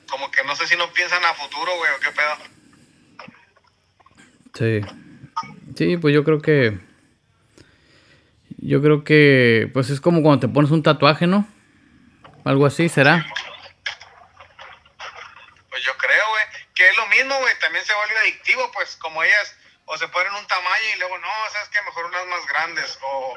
Como 0.08 0.30
que 0.30 0.44
no 0.44 0.54
sé 0.54 0.66
si 0.66 0.76
no 0.76 0.92
piensan 0.92 1.24
a 1.24 1.34
futuro, 1.34 1.74
güey, 1.76 1.92
o 1.92 2.00
qué 2.00 2.10
pedo. 2.12 2.36
Sí. 4.54 4.80
Sí, 5.76 5.96
pues 5.96 6.14
yo 6.14 6.22
creo 6.22 6.40
que. 6.40 6.78
Yo 8.58 8.80
creo 8.82 9.04
que. 9.04 9.70
Pues 9.72 9.90
es 9.90 10.00
como 10.00 10.22
cuando 10.22 10.46
te 10.46 10.52
pones 10.52 10.70
un 10.70 10.82
tatuaje, 10.82 11.26
¿no? 11.26 11.48
Algo 12.44 12.66
así, 12.66 12.88
¿será? 12.88 13.26
Pues 15.70 15.82
yo 15.82 15.96
creo, 15.96 16.28
güey. 16.28 16.44
Que 16.74 16.88
es 16.88 16.96
lo 16.96 17.03
mismo, 17.14 17.38
güey. 17.38 17.58
También 17.58 17.84
se 17.84 17.94
vuelve 17.94 18.18
adictivo, 18.18 18.70
pues 18.72 18.96
como 18.96 19.22
ellas. 19.22 19.56
O 19.86 19.96
se 19.98 20.08
ponen 20.08 20.34
un 20.34 20.46
tamaño 20.46 20.84
y 20.94 20.98
luego, 20.98 21.18
no, 21.18 21.28
sabes 21.52 21.68
que 21.68 21.82
mejor 21.82 22.06
unas 22.06 22.26
más 22.26 22.46
grandes. 22.46 22.98
O 23.02 23.36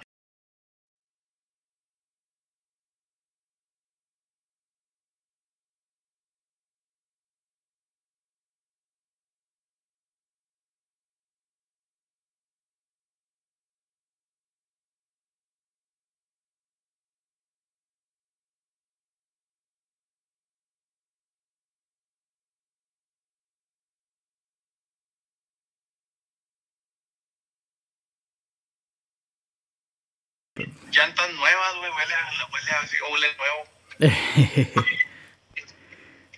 llantas 30.92 31.34
nuevas, 31.34 31.76
güey, 31.78 31.92
huele, 31.92 32.14
a, 32.14 32.48
huele 32.52 32.72
así, 32.84 32.96
huele 33.12 33.28
nuevo. 33.38 34.86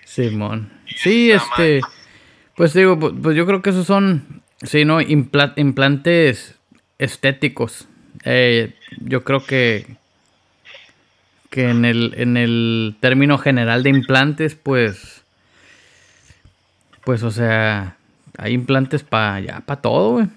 Simón. 0.04 0.74
Sí, 0.96 1.32
este, 1.32 1.82
pues 2.56 2.74
digo, 2.74 3.00
pues, 3.00 3.14
pues 3.22 3.36
yo 3.36 3.46
creo 3.46 3.62
que 3.62 3.70
esos 3.70 3.86
son, 3.86 4.42
sí, 4.64 4.86
¿no? 4.86 5.00
implantes 5.02 6.56
estéticos. 6.98 7.88
Eh, 8.26 8.76
yo 9.00 9.24
creo 9.24 9.46
que 9.46 9.98
que 11.50 11.70
en 11.70 11.86
el, 11.86 12.14
en 12.18 12.38
el 12.38 12.96
término 13.00 13.38
general 13.38 13.84
de 13.84 13.90
implantes, 13.90 14.56
pues, 14.56 15.24
pues, 17.04 17.24
o 17.24 17.32
sea, 17.32 17.98
hay 18.38 18.54
implantes 18.54 19.04
para 19.04 19.40
ya, 19.40 19.60
para 19.62 19.82
todo, 19.82 20.12
güey. 20.12 20.28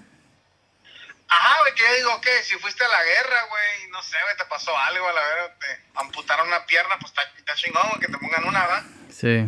Güey, 1.63 1.75
que 1.75 1.81
yo 1.81 1.95
digo, 1.95 2.21
que 2.21 2.43
si 2.43 2.55
fuiste 2.55 2.83
a 2.83 2.89
la 2.89 3.03
guerra, 3.03 3.37
güey, 3.49 3.89
no 3.91 4.01
sé, 4.03 4.17
güey, 4.21 4.35
te 4.37 4.43
pasó 4.49 4.77
algo, 4.77 5.07
a 5.07 5.13
la 5.13 5.21
verdad, 5.21 5.55
te 5.59 5.67
amputaron 5.95 6.47
una 6.47 6.65
pierna, 6.65 6.95
pues 6.99 7.13
está, 7.13 7.55
chingón, 7.55 7.83
güey, 7.87 8.01
que 8.01 8.07
te 8.07 8.17
pongan 8.17 8.43
una, 8.43 8.67
¿va? 8.67 8.83
Sí. 9.09 9.47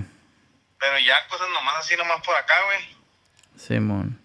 Pero 0.80 1.00
ya 1.06 1.28
cosas 1.28 1.50
nomás 1.54 1.76
así, 1.80 1.98
nomás 1.98 2.22
por 2.26 2.34
acá, 2.36 2.54
güey. 2.68 2.96
Simón. 3.58 4.18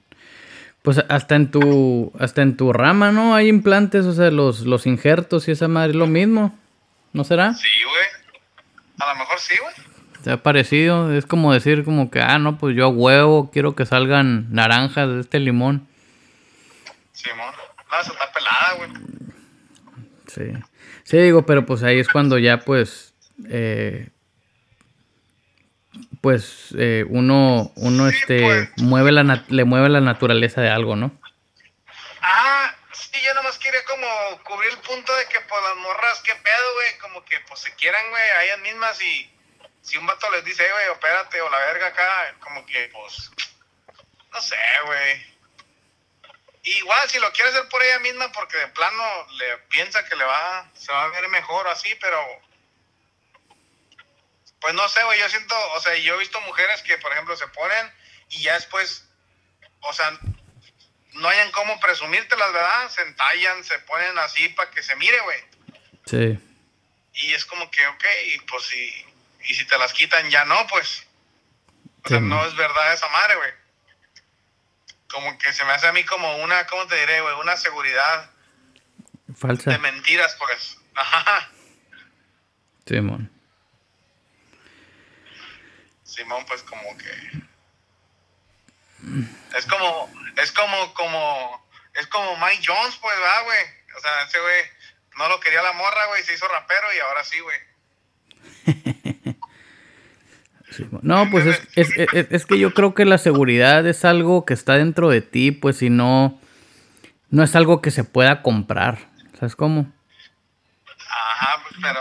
Pues 0.83 0.99
hasta 1.09 1.35
en 1.35 1.51
tu, 1.51 2.13
hasta 2.21 2.43
en 2.43 2.57
tu 2.57 2.73
rama, 2.73 3.11
¿no? 3.11 3.35
Hay 3.35 3.49
implantes, 3.49 4.07
o 4.07 4.13
sea, 4.13 4.31
los, 4.31 4.61
los 4.61 4.87
injertos 4.87 5.49
y 5.49 5.51
esa 5.51 5.67
madre 5.67 5.91
es 5.91 5.97
lo 5.97 6.07
mismo, 6.07 6.57
¿no 7.13 7.25
será? 7.25 7.55
Sí, 7.55 7.69
güey. 7.83 8.37
A 9.01 9.13
lo 9.13 9.19
mejor 9.19 9.41
sí, 9.41 9.57
güey. 9.61 9.75
¿Te 10.23 10.31
ha 10.31 10.37
parecido? 10.37 11.13
Es 11.13 11.27
como 11.27 11.53
decir 11.53 11.85
como 11.85 12.09
que, 12.09 12.21
ah, 12.21 12.39
no, 12.39 12.57
pues 12.57 12.77
yo 12.77 12.85
a 12.85 12.89
huevo 12.89 13.51
quiero 13.51 13.75
que 13.75 13.85
salgan 13.85 14.47
naranjas 14.53 15.09
de 15.09 15.21
este 15.23 15.41
limón. 15.41 15.89
Simón. 17.13 17.53
No, 17.91 18.01
eso 18.01 18.13
está 18.13 18.33
pelada, 18.33 18.75
güey. 18.77 18.91
Sí. 20.27 20.53
Sí, 21.05 21.19
digo, 21.19 21.45
pero 21.45 21.67
pues 21.67 21.83
ahí 21.83 21.99
es 21.99 22.09
cuando 22.09 22.39
ya 22.39 22.59
pues... 22.59 23.15
Eh, 23.49 24.09
pues 26.21 26.75
eh, 26.79 27.05
uno, 27.09 27.73
uno 27.77 28.09
este, 28.09 28.41
pues. 28.41 28.69
mueve 28.77 29.11
la 29.11 29.45
le 29.49 29.65
mueve 29.65 29.89
la 29.89 30.01
naturaleza 30.01 30.61
de 30.61 30.69
algo, 30.69 30.95
¿no? 30.95 31.19
Ah, 32.21 32.75
sí, 32.93 33.19
yo 33.25 33.35
nomás 33.35 33.59
quería 33.59 33.83
como 33.85 34.07
cubrir 34.45 34.71
el 34.71 34.79
punto 34.79 35.15
de 35.17 35.25
que 35.27 35.41
pues 35.41 35.63
las 35.63 35.77
morras, 35.77 36.21
qué 36.23 36.35
pedo, 36.35 36.75
güey, 36.75 36.99
como 37.01 37.25
que 37.25 37.41
pues 37.49 37.61
se 37.61 37.75
quieran, 37.75 38.03
güey, 38.11 38.23
a 38.23 38.45
ellas 38.45 38.61
mismas 38.61 39.03
y 39.03 39.31
si 39.83 39.97
un 39.97 40.07
vato 40.07 40.31
les 40.31 40.45
dice, 40.45 40.63
güey, 40.71 40.89
opérate 40.89 41.41
o 41.41 41.51
la 41.51 41.59
verga 41.59 41.87
acá, 41.87 42.35
como 42.41 42.65
que 42.67 42.91
pues, 42.93 43.31
no 44.33 44.41
sé, 44.41 44.57
güey. 44.85 45.40
Igual 46.63 47.09
si 47.09 47.19
lo 47.19 47.33
quiere 47.33 47.51
hacer 47.51 47.69
por 47.69 47.83
ella 47.83 47.99
misma 48.01 48.31
porque 48.33 48.59
de 48.59 48.69
plano 48.69 49.27
le 49.39 49.59
piensa 49.69 50.05
que 50.05 50.17
le 50.17 50.25
va, 50.25 50.71
se 50.75 50.93
va 50.93 51.05
a 51.05 51.09
ver 51.09 51.27
mejor 51.29 51.67
así, 51.69 51.95
pero 52.01 52.19
pues 54.61 54.75
no 54.75 54.87
sé, 54.91 55.03
güey, 55.05 55.19
yo 55.19 55.29
siento, 55.31 55.55
o 55.73 55.81
sea, 55.81 55.97
yo 55.97 56.15
he 56.15 56.19
visto 56.19 56.39
mujeres 56.43 56.83
que 56.83 56.99
por 56.99 57.13
ejemplo 57.13 57.35
se 57.35 57.49
ponen 57.49 57.91
y 58.29 58.43
ya 58.43 58.55
después, 58.55 59.09
o 59.81 59.93
sea, 59.95 60.19
no 61.15 61.29
hayan 61.29 61.51
cómo 61.53 61.81
presumírtelas, 61.81 62.53
¿verdad? 62.53 62.91
Se 62.91 63.03
entallan, 63.03 63.65
se 63.65 63.79
ponen 63.81 64.19
así 64.19 64.51
para 64.51 64.71
que 64.71 64.83
se 64.83 64.95
mire, 64.97 65.19
güey. 65.21 65.45
Sí. 66.05 66.39
Y 67.15 67.33
es 67.33 67.47
como 67.47 67.71
que, 67.71 67.87
ok, 67.87 68.05
y 68.27 68.39
pues 68.41 68.65
si, 68.65 69.07
y 69.45 69.55
si 69.55 69.65
te 69.65 69.79
las 69.79 69.95
quitan 69.95 70.29
ya 70.31 70.45
no, 70.45 70.67
pues. 70.67 71.07
O 72.05 72.09
sea, 72.09 72.21
no 72.21 72.47
es 72.47 72.55
verdad 72.55 72.93
esa 72.93 73.09
madre, 73.09 73.37
güey 73.37 73.60
como 75.11 75.37
que 75.39 75.53
se 75.53 75.65
me 75.65 75.73
hace 75.73 75.89
a 75.89 75.93
mí 75.93 76.05
como 76.05 76.37
una, 76.39 76.67
¿cómo 76.67 76.87
te 76.87 76.97
diré, 76.97 77.21
güey? 77.21 77.35
Una 77.37 77.57
seguridad. 77.57 78.31
Falsa. 79.37 79.71
De 79.71 79.79
mentiras, 79.79 80.37
pues. 80.39 80.79
Ajá. 80.95 81.51
Simón. 82.87 83.31
Simón, 86.05 86.45
pues 86.47 86.63
como 86.63 86.97
que. 86.99 87.31
Es 89.57 89.67
como, 89.67 90.13
es 90.37 90.53
como, 90.53 90.95
como, 90.95 91.69
es 91.95 92.07
como 92.09 92.37
Mike 92.37 92.63
Jones, 92.67 92.97
pues, 92.97 93.17
va, 93.21 93.43
güey. 93.43 93.65
O 93.97 94.01
sea, 94.01 94.23
ese 94.23 94.41
güey 94.41 94.63
no 95.17 95.29
lo 95.29 95.41
quería 95.41 95.63
la 95.63 95.73
morra, 95.73 96.07
güey, 96.07 96.23
se 96.23 96.35
hizo 96.35 96.47
rapero 96.49 96.87
y 96.95 96.99
ahora 97.01 97.25
sí, 97.25 97.39
güey. 97.41 97.59
No, 101.03 101.31
pues 101.31 101.47
es, 101.47 101.63
es, 101.97 102.29
es, 102.31 102.47
que 102.47 102.59
yo 102.59 102.73
creo 102.75 102.95
que 102.95 103.05
la 103.05 103.19
seguridad 103.19 103.87
es 103.87 104.05
algo 104.05 104.45
que 104.45 104.55
está 104.55 104.75
dentro 104.75 105.09
de 105.09 105.21
ti, 105.21 105.53
pues 105.53 105.79
si 105.79 105.91
no, 105.91 106.39
no 107.31 107.43
es 107.43 107.55
algo 107.57 107.81
que 107.81 107.91
se 107.91 108.05
pueda 108.05 108.43
comprar. 108.43 108.99
¿Sabes 109.39 109.57
cómo? 109.57 109.91
Ajá, 111.09 111.63
pues, 111.63 111.77
pero... 111.83 112.01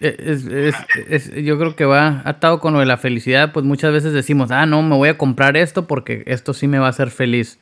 Es, 0.00 1.34
yo 1.34 1.58
creo 1.58 1.74
que 1.74 1.84
va 1.84 2.22
atado 2.24 2.60
con 2.60 2.72
lo 2.72 2.80
de 2.80 2.86
la 2.86 2.98
felicidad, 2.98 3.52
pues 3.52 3.66
muchas 3.66 3.92
veces 3.92 4.12
decimos, 4.12 4.52
ah, 4.52 4.64
no, 4.64 4.80
me 4.82 4.94
voy 4.94 5.08
a 5.08 5.18
comprar 5.18 5.56
esto 5.56 5.88
porque 5.88 6.22
esto 6.26 6.54
sí 6.54 6.68
me 6.68 6.78
va 6.78 6.86
a 6.86 6.90
hacer 6.90 7.10
feliz. 7.10 7.58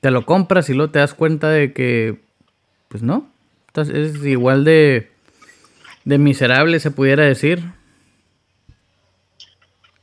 Te 0.00 0.10
lo 0.10 0.26
compras 0.26 0.68
y 0.68 0.74
luego 0.74 0.92
te 0.92 0.98
das 0.98 1.14
cuenta 1.14 1.48
de 1.48 1.72
que, 1.72 2.20
pues 2.88 3.02
no, 3.02 3.30
es 3.74 4.24
igual 4.24 4.64
de, 4.64 5.10
de 6.04 6.18
miserable, 6.18 6.80
se 6.80 6.90
pudiera 6.90 7.24
decir 7.24 7.77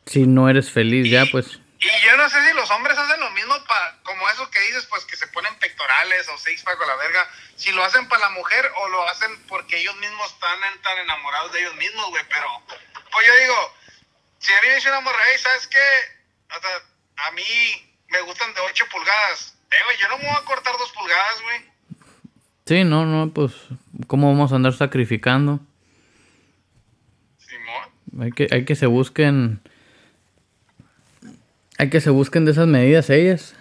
si 0.06 0.28
no 0.28 0.50
eres 0.50 0.72
feliz 0.72 1.10
ya, 1.10 1.26
pues. 1.32 1.60
Y 1.80 2.06
yo 2.06 2.18
no 2.18 2.30
sé 2.30 2.42
si 2.48 2.54
los 2.56 2.70
hombres 2.72 2.98
hacen 2.98 3.20
lo 3.20 3.30
mismo 3.32 3.54
para, 3.68 4.02
como 4.04 4.28
eso 4.30 4.50
que 4.50 4.60
dices, 4.62 4.86
pues 4.88 5.06
que 5.06 5.16
se 5.16 5.28
ponen 5.28 5.54
pectorales 5.60 6.28
o 6.30 6.38
seis 6.38 6.64
pack 6.64 6.80
o 6.82 6.86
la 6.86 6.96
verga. 6.96 7.28
Si 7.56 7.72
lo 7.72 7.84
hacen 7.84 8.08
para 8.08 8.22
la 8.22 8.30
mujer 8.30 8.72
o 8.78 8.90
lo 8.90 9.08
hacen 9.08 9.30
porque 9.48 9.80
ellos 9.80 9.96
mismos 9.98 10.32
están 10.32 10.60
tan 10.82 10.98
enamorados 11.00 11.52
de 11.52 11.60
ellos 11.60 11.76
mismos, 11.76 12.10
güey. 12.10 12.24
Pero, 12.30 12.48
pues 13.12 13.28
yo 13.28 13.34
digo, 13.42 13.74
si 14.40 14.54
a 14.54 14.62
mí 14.62 14.68
me 14.68 14.76
dice 14.76 14.90
una 14.90 15.02
morra, 15.02 15.20
¿sabes 15.38 15.68
qué? 15.68 15.78
a 17.18 17.32
mí 17.32 17.44
me 18.10 18.22
gustan 18.22 18.54
de 18.54 18.62
8 18.62 18.86
pulgadas. 18.92 19.58
Eh, 19.72 19.76
güey, 19.86 19.98
yo 20.02 20.08
no 20.10 20.18
me 20.18 20.26
voy 20.26 20.38
a 20.38 20.46
cortar 20.46 20.74
2 20.78 20.92
pulgadas, 20.92 21.42
güey. 21.44 21.76
Sí, 22.66 22.84
no, 22.84 23.06
no, 23.06 23.32
pues, 23.32 23.54
¿cómo 24.08 24.32
vamos 24.32 24.52
a 24.52 24.56
andar 24.56 24.74
sacrificando? 24.74 25.60
Simón. 27.38 28.24
Hay 28.24 28.32
que, 28.32 28.48
hay 28.52 28.66
que 28.66 28.76
se 28.76 28.88
busquen 28.88 29.62
hay 31.78 31.90
que 31.90 32.02
se 32.02 32.10
busquen 32.10 32.46
de 32.46 32.52
esas 32.52 32.68
medidas 32.68 33.10
ellas. 33.10 33.56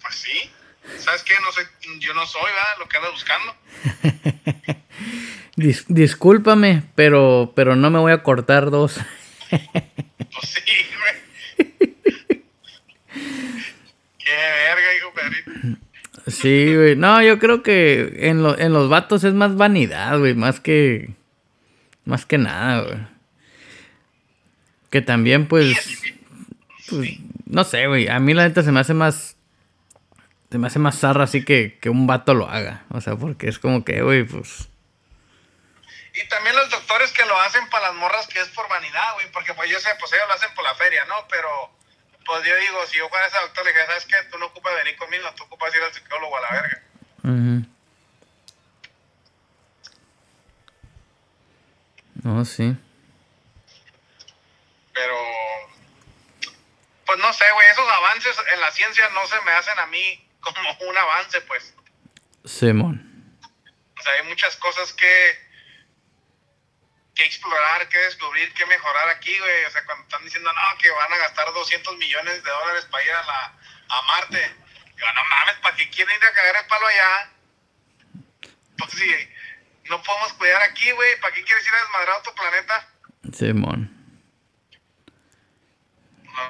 Pues 0.00 0.14
sí. 0.14 0.50
¿Sabes 0.98 1.22
qué? 1.22 1.34
No 1.42 1.52
sé, 1.52 1.62
yo 2.00 2.14
no 2.14 2.26
soy, 2.26 2.42
¿verdad? 2.42 2.78
Lo 2.78 2.88
que 2.88 2.96
ando 2.96 3.12
buscando. 3.12 3.54
discúlpame, 5.88 6.82
pero, 6.94 7.52
pero 7.54 7.76
no 7.76 7.90
me 7.90 7.98
voy 7.98 8.12
a 8.12 8.22
cortar 8.22 8.70
dos. 8.70 8.98
pues 9.48 9.62
sí, 10.42 10.60
güey. 11.58 11.72
qué 14.18 14.32
verga, 14.32 14.96
hijo 14.98 15.12
Pedrito. 15.14 15.80
Sí, 16.28 16.74
güey. 16.74 16.96
No, 16.96 17.22
yo 17.22 17.38
creo 17.38 17.62
que 17.62 18.28
en, 18.28 18.44
en 18.58 18.72
los 18.72 18.88
vatos 18.88 19.22
es 19.24 19.34
más 19.34 19.56
vanidad, 19.56 20.18
güey. 20.18 20.34
Más 20.34 20.60
que. 20.60 21.10
Más 22.04 22.26
que 22.26 22.38
nada, 22.38 22.82
güey. 22.82 22.98
Que 24.90 25.02
también, 25.02 25.46
pues. 25.46 26.02
Pues 26.88 27.10
no 27.46 27.64
sé, 27.64 27.86
güey. 27.86 28.08
A 28.08 28.18
mí 28.18 28.34
la 28.34 28.44
neta 28.48 28.62
se 28.62 28.72
me 28.72 28.80
hace 28.80 28.94
más. 28.94 29.36
Se 30.50 30.58
me 30.58 30.68
hace 30.68 30.78
más 30.78 30.98
zarra 30.98 31.24
así 31.24 31.44
que, 31.44 31.78
que 31.80 31.90
un 31.90 32.06
vato 32.06 32.34
lo 32.34 32.48
haga. 32.48 32.84
O 32.90 33.00
sea, 33.00 33.16
porque 33.16 33.48
es 33.48 33.58
como 33.58 33.84
que, 33.84 34.02
güey, 34.02 34.24
pues. 34.24 34.68
Y 36.14 36.28
también 36.28 36.56
los 36.56 36.70
doctores 36.70 37.12
que 37.12 37.26
lo 37.26 37.38
hacen 37.40 37.68
para 37.68 37.88
las 37.88 37.96
morras 37.96 38.26
que 38.26 38.40
es 38.40 38.48
por 38.48 38.68
vanidad, 38.68 39.14
güey. 39.14 39.30
Porque 39.32 39.52
pues 39.54 39.70
yo 39.70 39.78
sé, 39.80 39.90
pues 39.98 40.12
ellos 40.12 40.24
lo 40.28 40.34
hacen 40.34 40.54
por 40.54 40.64
la 40.64 40.74
feria, 40.74 41.04
¿no? 41.06 41.14
Pero 41.28 41.48
pues 42.26 42.44
yo 42.44 42.56
digo, 42.56 42.78
si 42.86 42.98
yo 42.98 43.08
fuera 43.08 43.26
ese 43.26 43.38
doctor, 43.40 43.64
le 43.64 43.72
dije, 43.72 43.86
¿sabes 43.86 44.06
qué? 44.06 44.16
Tú 44.30 44.38
no 44.38 44.46
ocupas 44.46 44.74
venir 44.82 44.96
conmigo, 44.96 45.24
tú 45.36 45.44
ocupas 45.44 45.74
ir 45.74 45.82
al 45.82 45.92
psicólogo 45.92 46.36
a 46.36 46.40
la 46.40 46.50
verga. 46.50 46.82
No, 52.22 52.44
sí. 52.44 52.76
Pero, 54.92 55.14
pues 57.16 57.26
no 57.26 57.32
sé, 57.32 57.50
güey, 57.52 57.66
esos 57.68 57.88
avances 57.88 58.36
en 58.52 58.60
la 58.60 58.70
ciencia 58.70 59.08
no 59.10 59.26
se 59.26 59.40
me 59.40 59.52
hacen 59.52 59.78
a 59.78 59.86
mí 59.86 60.28
como 60.40 60.70
un 60.88 60.98
avance, 60.98 61.40
pues. 61.42 61.74
Simón. 62.44 63.38
O 63.98 64.02
sea, 64.02 64.12
hay 64.12 64.22
muchas 64.24 64.56
cosas 64.56 64.92
que 64.92 65.46
que 67.14 67.24
explorar, 67.24 67.88
que 67.88 67.96
descubrir, 67.96 68.52
que 68.52 68.66
mejorar 68.66 69.08
aquí, 69.08 69.38
güey. 69.38 69.64
O 69.64 69.70
sea, 69.70 69.82
cuando 69.86 70.04
están 70.04 70.22
diciendo, 70.22 70.52
no, 70.52 70.78
que 70.78 70.90
van 70.90 71.10
a 71.14 71.16
gastar 71.16 71.50
200 71.50 71.96
millones 71.96 72.44
de 72.44 72.50
dólares 72.50 72.84
para 72.90 73.04
ir 73.04 73.10
a, 73.10 73.24
la, 73.24 73.58
a 73.88 74.02
Marte. 74.02 74.54
Digo, 74.94 75.08
no 75.14 75.24
mames, 75.24 75.54
¿para 75.62 75.76
qué 75.76 75.88
quieren 75.88 76.14
ir 76.14 76.24
a 76.26 76.32
cagar 76.34 76.56
el 76.62 76.68
palo 76.68 76.86
allá? 76.86 77.30
Pues 78.76 78.90
sí, 78.90 79.30
no 79.84 80.02
podemos 80.02 80.34
cuidar 80.34 80.60
aquí, 80.60 80.90
güey. 80.90 81.18
¿Para 81.22 81.32
qué 81.32 81.42
quieres 81.42 81.66
ir 81.66 81.74
a 81.74 81.80
desmadrar 81.80 82.18
otro 82.18 82.34
planeta? 82.34 82.88
Simón. 83.32 83.95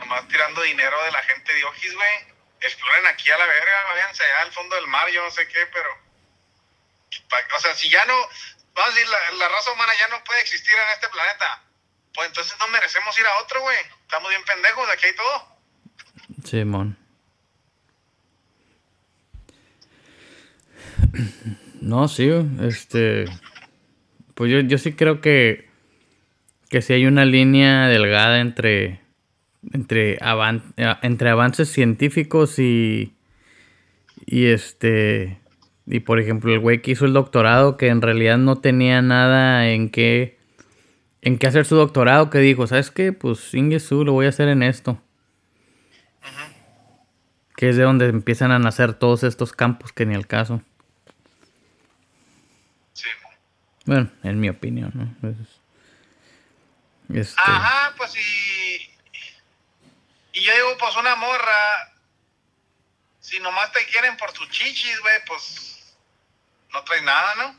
Nomás 0.00 0.26
tirando 0.28 0.62
dinero 0.62 1.02
de 1.05 1.12
la 1.12 1.23
gente 1.23 1.52
de 1.52 1.64
Ojis, 1.64 1.95
güey. 1.95 2.37
Exploren 2.61 3.07
aquí 3.07 3.31
a 3.31 3.38
la 3.38 3.47
verga, 3.47 3.87
váyanse 3.90 4.25
allá 4.25 4.43
al 4.43 4.52
fondo 4.52 4.75
del 4.76 4.87
mar, 4.88 5.09
yo 5.11 5.23
no 5.23 5.31
sé 5.31 5.47
qué, 5.49 5.66
pero... 5.73 5.88
O 7.57 7.61
sea, 7.61 7.75
si 7.75 7.88
ya 7.88 8.05
no, 8.07 8.14
vamos 8.75 8.90
a 8.90 8.95
decir, 8.95 9.09
la, 9.38 9.49
raza 9.49 9.73
humana 9.73 9.93
ya 9.99 10.09
no 10.09 10.23
puede 10.25 10.40
existir 10.40 10.73
en 10.75 10.93
este 10.93 11.09
planeta. 11.09 11.62
Pues 12.14 12.28
entonces 12.28 12.57
no 12.59 12.69
merecemos 12.69 13.19
ir 13.19 13.26
a 13.26 13.43
otro, 13.43 13.61
güey. 13.61 13.76
Estamos 14.02 14.28
bien 14.31 14.43
pendejos, 14.45 14.88
aquí 14.90 15.07
hay 15.07 15.14
todo. 15.14 15.57
Simón. 16.45 16.99
No, 21.81 22.09
sí, 22.09 22.31
este. 22.62 23.26
Pues 24.35 24.50
yo, 24.50 24.61
yo 24.61 24.78
sí 24.78 24.95
creo 24.95 25.21
que. 25.21 25.69
Que 26.69 26.83
sí 26.83 26.95
hay 26.95 27.07
una 27.07 27.25
línea 27.25 27.87
delgada 27.87 28.40
entre. 28.40 29.06
Entre, 29.73 30.18
entre 31.02 31.30
avances 31.30 31.68
científicos 31.70 32.58
y. 32.58 33.12
Y 34.25 34.46
este 34.46 35.38
y 35.87 36.00
por 36.00 36.18
ejemplo, 36.18 36.52
el 36.52 36.58
güey 36.58 36.82
que 36.82 36.90
hizo 36.90 37.04
el 37.04 37.12
doctorado, 37.12 37.76
que 37.76 37.88
en 37.88 38.02
realidad 38.02 38.38
no 38.38 38.56
tenía 38.56 39.00
nada 39.02 39.68
en 39.68 39.88
qué, 39.88 40.37
en 41.23 41.38
qué 41.38 41.46
hacer 41.46 41.64
su 41.64 41.76
doctorado, 41.76 42.28
que 42.28 42.38
dijo, 42.38 42.66
¿sabes 42.66 42.90
qué? 42.90 43.12
Pues 43.12 43.54
Ingesu 43.54 44.04
lo 44.04 44.12
voy 44.12 44.26
a 44.26 44.30
hacer 44.30 44.49
en 44.49 44.64
esto. 44.64 45.00
Que 47.56 47.68
es 47.68 47.76
de 47.76 47.85
donde 47.85 48.06
empiezan 48.06 48.50
a 48.50 48.58
nacer 48.58 48.94
todos 48.94 49.23
estos 49.23 49.52
campos 49.52 49.92
que 49.92 50.04
ni 50.04 50.14
el 50.14 50.26
caso. 50.26 50.61
Sí. 52.92 53.08
Bueno, 53.87 54.11
en 54.25 54.40
mi 54.40 54.49
opinión, 54.49 54.90
¿no? 54.92 55.35
Este... 57.14 57.40
Ajá, 57.40 57.94
pues 57.96 58.12
y... 58.16 58.56
Y 60.37 60.42
yo 60.42 60.53
digo, 60.53 60.77
pues 60.79 60.94
una 60.96 61.16
morra, 61.16 61.94
si 63.20 63.40
nomás 63.40 63.72
te 63.72 63.87
quieren 63.87 64.18
por 64.18 64.31
tus 64.35 64.46
chichis, 64.51 65.01
güey, 65.01 65.14
pues 65.27 65.96
no 66.75 66.85
trae 66.85 67.01
nada, 67.01 67.35
¿no? 67.37 67.57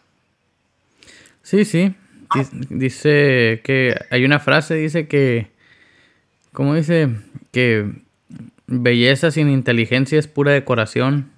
Sí, 1.42 1.66
sí. 1.66 1.96
Dice 2.70 3.62
que 3.64 4.00
hay 4.12 4.26
una 4.26 4.40
frase, 4.40 4.76
dice 4.76 5.08
que, 5.08 5.52
¿cómo 6.54 6.76
dice? 6.76 7.10
Que 7.52 7.92
belleza 8.68 9.32
sin 9.32 9.50
inteligencia 9.50 10.20
es 10.20 10.28
pura 10.28 10.52
decoración. 10.52 11.34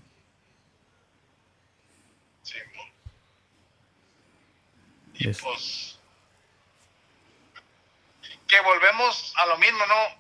Sí. 2.44 2.58
Y 5.14 5.24
pues, 5.32 6.00
que 8.46 8.60
volvemos 8.60 9.34
a 9.38 9.46
lo 9.46 9.58
mismo, 9.58 9.86
¿no? 9.88 10.19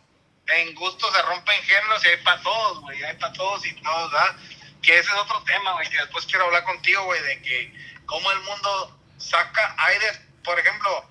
En 0.51 0.73
gusto 0.75 1.13
se 1.13 1.21
rompen 1.21 1.61
géneros 1.63 2.03
y 2.03 2.07
hay 2.07 2.17
para 2.17 2.41
todos, 2.41 2.81
güey, 2.81 3.03
hay 3.03 3.15
para 3.17 3.33
todos 3.33 3.65
y 3.65 3.73
todos, 3.81 4.11
¿verdad? 4.11 4.35
que 4.81 4.97
ese 4.97 5.09
es 5.09 5.15
otro 5.15 5.43
tema, 5.43 5.73
güey, 5.73 5.89
que 5.89 5.97
después 5.97 6.25
quiero 6.25 6.45
hablar 6.45 6.63
contigo, 6.63 7.03
güey, 7.03 7.21
de 7.21 7.41
que 7.41 7.73
cómo 8.05 8.31
el 8.31 8.39
mundo 8.41 8.99
saca 9.17 9.75
aire, 9.77 10.27
por 10.43 10.57
ejemplo, 10.57 11.09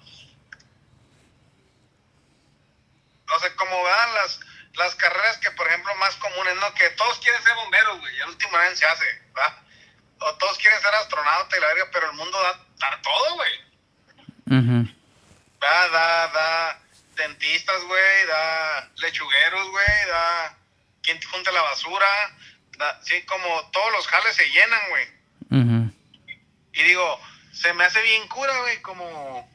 o 3.31 3.39
sea, 3.41 3.57
como 3.57 3.85
vean 3.85 4.15
las, 4.15 4.41
las 4.75 4.95
carreras 4.95 5.37
que, 5.39 5.51
por 5.51 5.67
ejemplo, 5.69 5.95
más 5.97 6.17
comunes, 6.17 6.55
¿no? 6.57 6.73
Que 6.75 6.89
todos 6.91 7.19
quieren 7.19 7.43
ser 7.43 7.55
bomberos, 7.57 8.01
güey, 8.01 8.17
y 8.17 8.21
al 8.23 8.29
último 8.31 8.57
vez 8.57 8.79
se 8.79 8.87
hace, 8.87 9.05
¿verdad? 9.35 9.59
O 10.21 10.35
todos 10.37 10.57
quieren 10.59 10.81
ser 10.81 10.95
astronautas 10.95 11.59
y 11.59 11.61
la 11.61 11.69
verga, 11.69 11.91
pero 11.93 12.11
el 12.11 12.17
mundo 12.17 12.43
da, 12.43 12.65
da 12.79 13.03
todo, 13.03 13.35
güey. 13.35 13.69
Da, 15.61 15.89
da, 15.89 16.29
da 16.29 16.83
dentistas, 17.19 17.83
güey, 17.83 18.27
da 18.27 18.91
lechugueros, 18.97 19.69
güey, 19.69 20.07
da 20.09 20.57
quien 21.03 21.21
junta 21.23 21.53
la 21.53 21.63
basura, 21.63 22.07
sí, 23.03 23.23
como 23.27 23.71
todos 23.71 23.93
los 23.93 24.07
jales 24.07 24.35
se 24.35 24.49
llenan, 24.51 24.81
güey. 24.89 25.19
Y 26.73 26.83
digo, 26.85 27.21
se 27.53 27.73
me 27.75 27.85
hace 27.85 28.01
bien 28.03 28.27
cura, 28.29 28.57
güey, 28.61 28.81
como... 28.83 29.51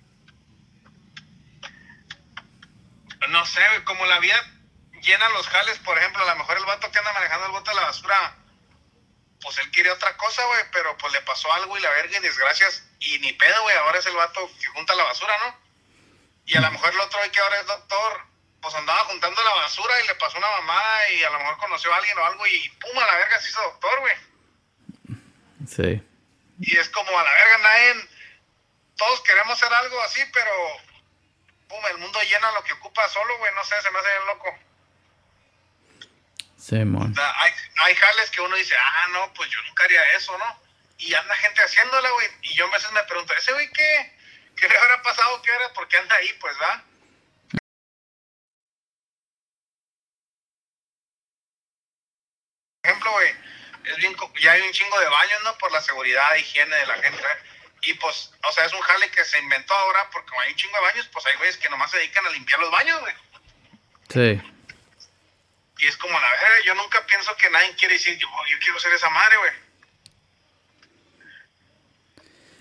No 3.29 3.45
sé, 3.45 3.61
como 3.85 4.05
la 4.05 4.19
vida 4.19 4.35
llena 5.01 5.29
los 5.29 5.47
jales, 5.47 5.79
por 5.79 5.97
ejemplo, 5.97 6.21
a 6.23 6.33
lo 6.33 6.35
mejor 6.35 6.57
el 6.57 6.65
vato 6.65 6.91
que 6.91 6.99
anda 6.99 7.13
manejando 7.13 7.45
el 7.45 7.51
bote 7.53 7.69
de 7.69 7.75
la 7.75 7.83
basura, 7.83 8.35
pues 9.41 9.57
él 9.59 9.71
quería 9.71 9.93
otra 9.93 10.15
cosa, 10.17 10.43
güey, 10.45 10.61
pero 10.71 10.97
pues 10.97 11.13
le 11.13 11.21
pasó 11.21 11.51
algo 11.53 11.77
y 11.77 11.81
la 11.81 11.89
verga 11.91 12.17
y 12.17 12.21
desgracias, 12.21 12.85
y 12.99 13.19
ni 13.19 13.31
pedo, 13.33 13.61
güey, 13.63 13.77
ahora 13.77 13.99
es 13.99 14.05
el 14.05 14.15
vato 14.15 14.49
que 14.59 14.65
junta 14.67 14.95
la 14.95 15.03
basura, 15.03 15.33
¿no? 15.45 15.62
Y 16.45 16.57
a 16.57 16.61
lo 16.61 16.71
mejor 16.71 16.93
el 16.93 16.99
otro 16.99 17.19
que 17.31 17.39
ahora 17.39 17.59
es 17.59 17.67
doctor, 17.67 18.21
pues 18.61 18.75
andaba 18.75 19.03
juntando 19.05 19.43
la 19.43 19.55
basura 19.55 19.99
y 20.01 20.07
le 20.07 20.15
pasó 20.15 20.37
una 20.37 20.49
mamada 20.51 21.11
y 21.11 21.23
a 21.23 21.29
lo 21.29 21.39
mejor 21.39 21.57
conoció 21.57 21.93
a 21.93 21.97
alguien 21.97 22.17
o 22.17 22.25
algo 22.25 22.47
y 22.47 22.69
pum, 22.69 22.97
a 22.97 23.05
la 23.05 23.15
verga 23.15 23.39
se 23.39 23.49
hizo 23.49 23.61
doctor, 23.61 23.99
güey. 23.99 24.15
Sí. 25.67 26.03
Y 26.59 26.77
es 26.77 26.89
como 26.89 27.17
a 27.17 27.23
la 27.23 27.31
verga, 27.31 27.57
nadie, 27.59 28.09
todos 28.95 29.21
queremos 29.21 29.57
ser 29.57 29.73
algo 29.73 30.01
así, 30.03 30.21
pero 30.33 30.51
pum, 31.67 31.85
el 31.91 31.97
mundo 31.97 32.19
llena 32.21 32.51
lo 32.51 32.63
que 32.63 32.73
ocupa 32.73 33.07
solo, 33.09 33.37
güey, 33.37 33.53
no 33.55 33.63
sé, 33.63 33.81
se 33.81 33.91
me 33.91 33.99
hace 33.99 34.09
bien 34.09 34.27
loco. 34.27 34.59
Sí, 36.57 36.75
man. 36.85 37.13
hay, 37.17 37.51
hay 37.83 37.95
jales 37.95 38.31
que 38.31 38.39
uno 38.39 38.55
dice, 38.55 38.73
ah, 38.77 39.07
no, 39.11 39.33
pues 39.33 39.49
yo 39.49 39.61
nunca 39.63 39.83
haría 39.83 40.01
eso, 40.15 40.37
¿no? 40.37 40.61
Y 40.97 41.13
anda 41.13 41.35
gente 41.35 41.61
haciéndola, 41.61 42.09
güey. 42.11 42.27
Y 42.43 42.53
yo 42.53 42.65
a 42.65 42.69
veces 42.71 42.89
me 42.93 43.03
pregunto, 43.03 43.33
¿ese 43.33 43.51
güey 43.51 43.69
qué? 43.71 44.15
¿Qué 44.55 44.67
le 44.67 44.77
habrá 44.77 45.01
pasado? 45.01 45.41
¿Qué 45.41 45.51
era? 45.51 45.73
¿Por 45.73 45.87
qué 45.87 45.97
anda 45.97 46.15
ahí? 46.15 46.33
Pues, 46.39 46.55
¿va? 46.61 46.83
ejemplo, 52.83 53.11
güey, 53.11 53.33
es 53.85 53.97
bien, 53.97 54.15
ya 54.41 54.51
hay 54.51 54.61
un 54.61 54.71
chingo 54.71 54.99
de 54.99 55.07
baños, 55.07 55.43
¿no? 55.43 55.57
Por 55.57 55.71
la 55.71 55.81
seguridad, 55.81 56.35
higiene 56.35 56.75
de 56.75 56.85
la 56.85 56.95
gente, 56.95 57.23
Y 57.81 57.93
pues, 57.95 58.31
o 58.43 58.51
sea, 58.51 58.65
es 58.65 58.73
un 58.73 58.81
jale 58.81 59.09
que 59.11 59.25
se 59.25 59.39
inventó 59.39 59.73
ahora 59.73 60.09
porque 60.11 60.29
como 60.29 60.41
hay 60.41 60.51
un 60.51 60.57
chingo 60.57 60.75
de 60.77 60.83
baños, 60.83 61.09
pues 61.11 61.25
hay 61.25 61.35
güeyes 61.37 61.57
que 61.57 61.69
nomás 61.69 61.91
se 61.91 61.97
dedican 61.97 62.25
a 62.25 62.29
limpiar 62.29 62.59
los 62.59 62.71
baños, 62.71 62.99
güey. 63.01 63.13
Sí. 64.09 64.41
Y 65.79 65.87
es 65.87 65.97
como 65.97 66.17
la 66.17 66.29
verdad, 66.29 66.47
yo 66.65 66.75
nunca 66.75 67.05
pienso 67.05 67.35
que 67.35 67.49
nadie 67.49 67.75
quiere 67.75 67.95
decir, 67.95 68.17
yo, 68.17 68.27
yo 68.49 68.59
quiero 68.59 68.79
ser 68.79 68.93
esa 68.93 69.09
madre, 69.09 69.37
güey. 69.37 69.51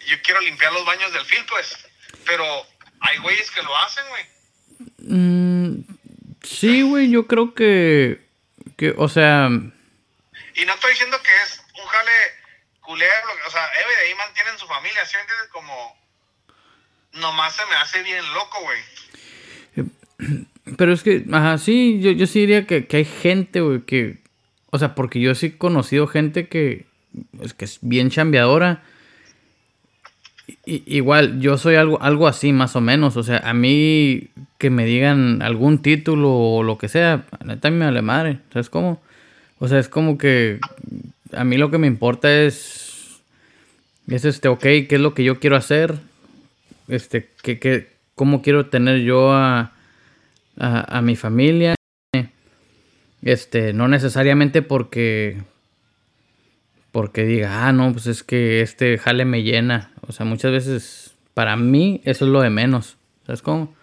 Yo 0.06 0.16
quiero 0.22 0.40
limpiar 0.40 0.72
los 0.72 0.84
baños 0.84 1.12
del 1.12 1.24
fil, 1.24 1.44
pues. 1.48 1.76
Pero 2.26 2.44
hay 3.00 3.18
güeyes 3.18 3.50
que 3.50 3.62
lo 3.62 3.76
hacen, 3.78 4.04
güey. 4.08 4.24
Mm, 4.98 5.84
sí, 6.42 6.82
güey, 6.82 7.10
yo 7.10 7.26
creo 7.26 7.54
que, 7.54 8.20
que, 8.76 8.94
o 8.96 9.08
sea, 9.08 9.48
y 10.54 10.64
no 10.64 10.74
estoy 10.74 10.90
diciendo 10.92 11.18
que 11.22 11.30
es 11.44 11.62
un 11.80 11.86
jale 11.86 12.12
culero, 12.80 13.28
o 13.46 13.50
sea, 13.50 13.66
Eve 13.82 13.96
de 13.96 14.08
ahí 14.08 14.14
mantienen 14.14 14.58
su 14.58 14.66
familia, 14.66 15.04
¿sí 15.06 15.16
entiendes? 15.18 15.48
Como 15.50 15.96
nomás 17.14 17.54
se 17.54 17.64
me 17.66 17.76
hace 17.76 18.02
bien 18.02 18.24
loco, 18.34 18.58
güey. 18.62 19.88
Pero 20.76 20.92
es 20.92 21.02
que, 21.02 21.24
ajá, 21.32 21.58
sí, 21.58 22.00
yo, 22.00 22.10
yo 22.12 22.26
sí 22.26 22.40
diría 22.40 22.66
que, 22.66 22.86
que 22.86 22.98
hay 22.98 23.04
gente, 23.04 23.60
güey, 23.60 23.82
que, 23.82 24.18
o 24.70 24.78
sea, 24.78 24.94
porque 24.94 25.20
yo 25.20 25.34
sí 25.34 25.46
he 25.46 25.58
conocido 25.58 26.06
gente 26.06 26.48
que, 26.48 26.86
es 27.40 27.54
que 27.54 27.64
es 27.64 27.78
bien 27.80 28.10
chambeadora. 28.10 28.82
Igual, 30.64 31.40
yo 31.40 31.58
soy 31.58 31.76
algo, 31.76 32.00
algo 32.02 32.26
así 32.28 32.52
más 32.52 32.76
o 32.76 32.80
menos. 32.80 33.16
O 33.16 33.22
sea, 33.22 33.38
a 33.38 33.54
mí 33.54 34.28
que 34.58 34.70
me 34.70 34.84
digan 34.84 35.42
algún 35.42 35.82
título 35.82 36.30
o 36.32 36.62
lo 36.62 36.78
que 36.78 36.88
sea, 36.88 37.24
neta 37.44 37.70
me 37.70 37.84
vale 37.84 38.02
madre. 38.02 38.38
¿Sabes 38.52 38.70
cómo? 38.70 39.00
O 39.58 39.68
sea, 39.68 39.78
es 39.78 39.88
como 39.88 40.18
que 40.18 40.60
a 41.32 41.44
mí 41.44 41.56
lo 41.56 41.70
que 41.70 41.78
me 41.78 41.86
importa 41.86 42.42
es, 42.42 43.20
es 44.08 44.24
este, 44.24 44.48
ok, 44.48 44.62
qué 44.62 44.88
es 44.90 45.00
lo 45.00 45.14
que 45.14 45.24
yo 45.24 45.38
quiero 45.40 45.56
hacer, 45.56 45.96
este, 46.88 47.28
que, 47.42 47.58
que, 47.58 47.88
cómo 48.14 48.42
quiero 48.42 48.66
tener 48.66 49.00
yo 49.00 49.32
a, 49.32 49.72
a, 50.58 50.98
a 50.98 51.02
mi 51.02 51.16
familia. 51.16 51.74
Este, 53.22 53.72
no 53.72 53.86
necesariamente 53.86 54.62
porque, 54.62 55.42
porque 56.90 57.24
diga, 57.24 57.68
ah, 57.68 57.72
no, 57.72 57.92
pues 57.92 58.08
es 58.08 58.24
que 58.24 58.62
este 58.62 58.98
jale 58.98 59.24
me 59.24 59.44
llena. 59.44 59.91
O 60.06 60.12
sea, 60.12 60.26
muchas 60.26 60.52
veces 60.52 61.14
para 61.34 61.56
mí 61.56 62.00
eso 62.04 62.24
es 62.24 62.30
lo 62.30 62.40
de 62.40 62.50
menos. 62.50 62.96
¿Sabes 63.26 63.42
cómo? 63.42 63.74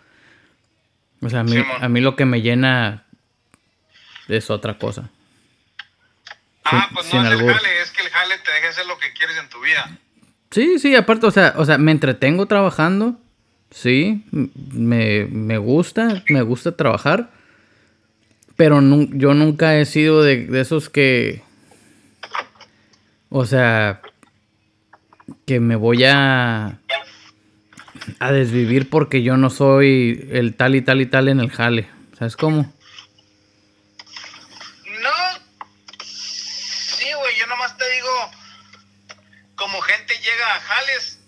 O 1.21 1.29
sea, 1.29 1.41
a 1.41 1.43
mí, 1.43 1.55
a 1.57 1.89
mí 1.89 2.01
lo 2.01 2.15
que 2.15 2.25
me 2.25 2.41
llena 2.41 3.05
es 4.27 4.49
otra 4.49 4.77
cosa. 4.77 5.09
Ah, 6.63 6.89
pues 6.93 7.13
no 7.13 7.23
es 7.25 7.31
el 7.31 7.37
jale, 7.37 7.81
es 7.81 7.91
que 7.91 8.03
el 8.03 8.09
jale 8.09 8.35
te 8.37 8.51
deja 8.51 8.69
hacer 8.69 8.85
lo 8.85 8.97
que 8.99 9.11
quieres 9.13 9.37
en 9.37 9.49
tu 9.49 9.59
vida. 9.61 9.97
Sí, 10.51 10.79
sí, 10.79 10.95
aparte, 10.95 11.25
o 11.25 11.31
sea, 11.31 11.53
o 11.57 11.65
sea, 11.65 11.77
me 11.77 11.91
entretengo 11.91 12.45
trabajando. 12.45 13.19
Sí, 13.71 14.25
me, 14.31 15.25
me 15.25 15.57
gusta, 15.57 16.23
me 16.29 16.41
gusta 16.41 16.75
trabajar. 16.75 17.31
Pero 18.55 18.81
yo 18.81 19.33
nunca 19.33 19.77
he 19.77 19.85
sido 19.85 20.21
de, 20.21 20.47
de 20.47 20.61
esos 20.61 20.89
que 20.89 21.43
o 23.29 23.45
sea, 23.45 24.01
que 25.45 25.59
me 25.59 25.75
voy 25.75 26.05
a 26.05 26.79
a 28.19 28.31
desvivir 28.31 28.89
porque 28.89 29.23
yo 29.23 29.37
no 29.37 29.49
soy 29.49 30.27
el 30.31 30.55
tal 30.55 30.75
y 30.75 30.81
tal 30.81 31.01
y 31.01 31.05
tal 31.05 31.27
en 31.27 31.39
el 31.39 31.51
jale. 31.51 31.89
¿Sabes 32.17 32.35
cómo? 32.35 32.73
No. 35.01 35.09
Sí, 36.03 37.13
güey, 37.13 37.37
yo 37.37 37.47
nomás 37.47 37.77
te 37.77 37.89
digo, 37.91 38.31
como 39.55 39.79
gente 39.81 40.13
llega 40.15 40.55
a 40.55 40.59
jales 40.61 41.19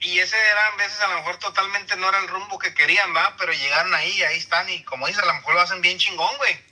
y 0.00 0.18
ese 0.18 0.36
eran 0.36 0.76
veces 0.78 1.00
a 1.00 1.08
lo 1.08 1.16
mejor 1.16 1.36
totalmente 1.38 1.96
no 1.96 2.08
era 2.08 2.18
el 2.20 2.28
rumbo 2.28 2.58
que 2.58 2.74
querían, 2.74 3.14
va, 3.14 3.34
pero 3.38 3.52
llegaron 3.52 3.94
ahí, 3.94 4.22
ahí 4.22 4.38
están 4.38 4.68
y 4.68 4.82
como 4.84 5.06
dices, 5.06 5.22
a 5.22 5.26
lo 5.26 5.34
mejor 5.34 5.54
lo 5.54 5.60
hacen 5.60 5.80
bien 5.80 5.98
chingón, 5.98 6.36
güey 6.38 6.68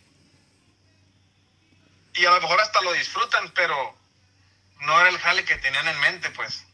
y 2.17 2.25
a 2.25 2.31
lo 2.31 2.41
mejor 2.41 2.61
hasta 2.61 2.81
lo 2.83 2.93
disfrutan, 2.93 3.51
pero 3.55 3.95
no 4.85 5.01
era 5.01 5.09
el 5.09 5.19
jale 5.19 5.45
que 5.45 5.55
tenían 5.57 5.87
en 5.89 6.01
mente, 6.01 6.29
pues. 6.37 6.67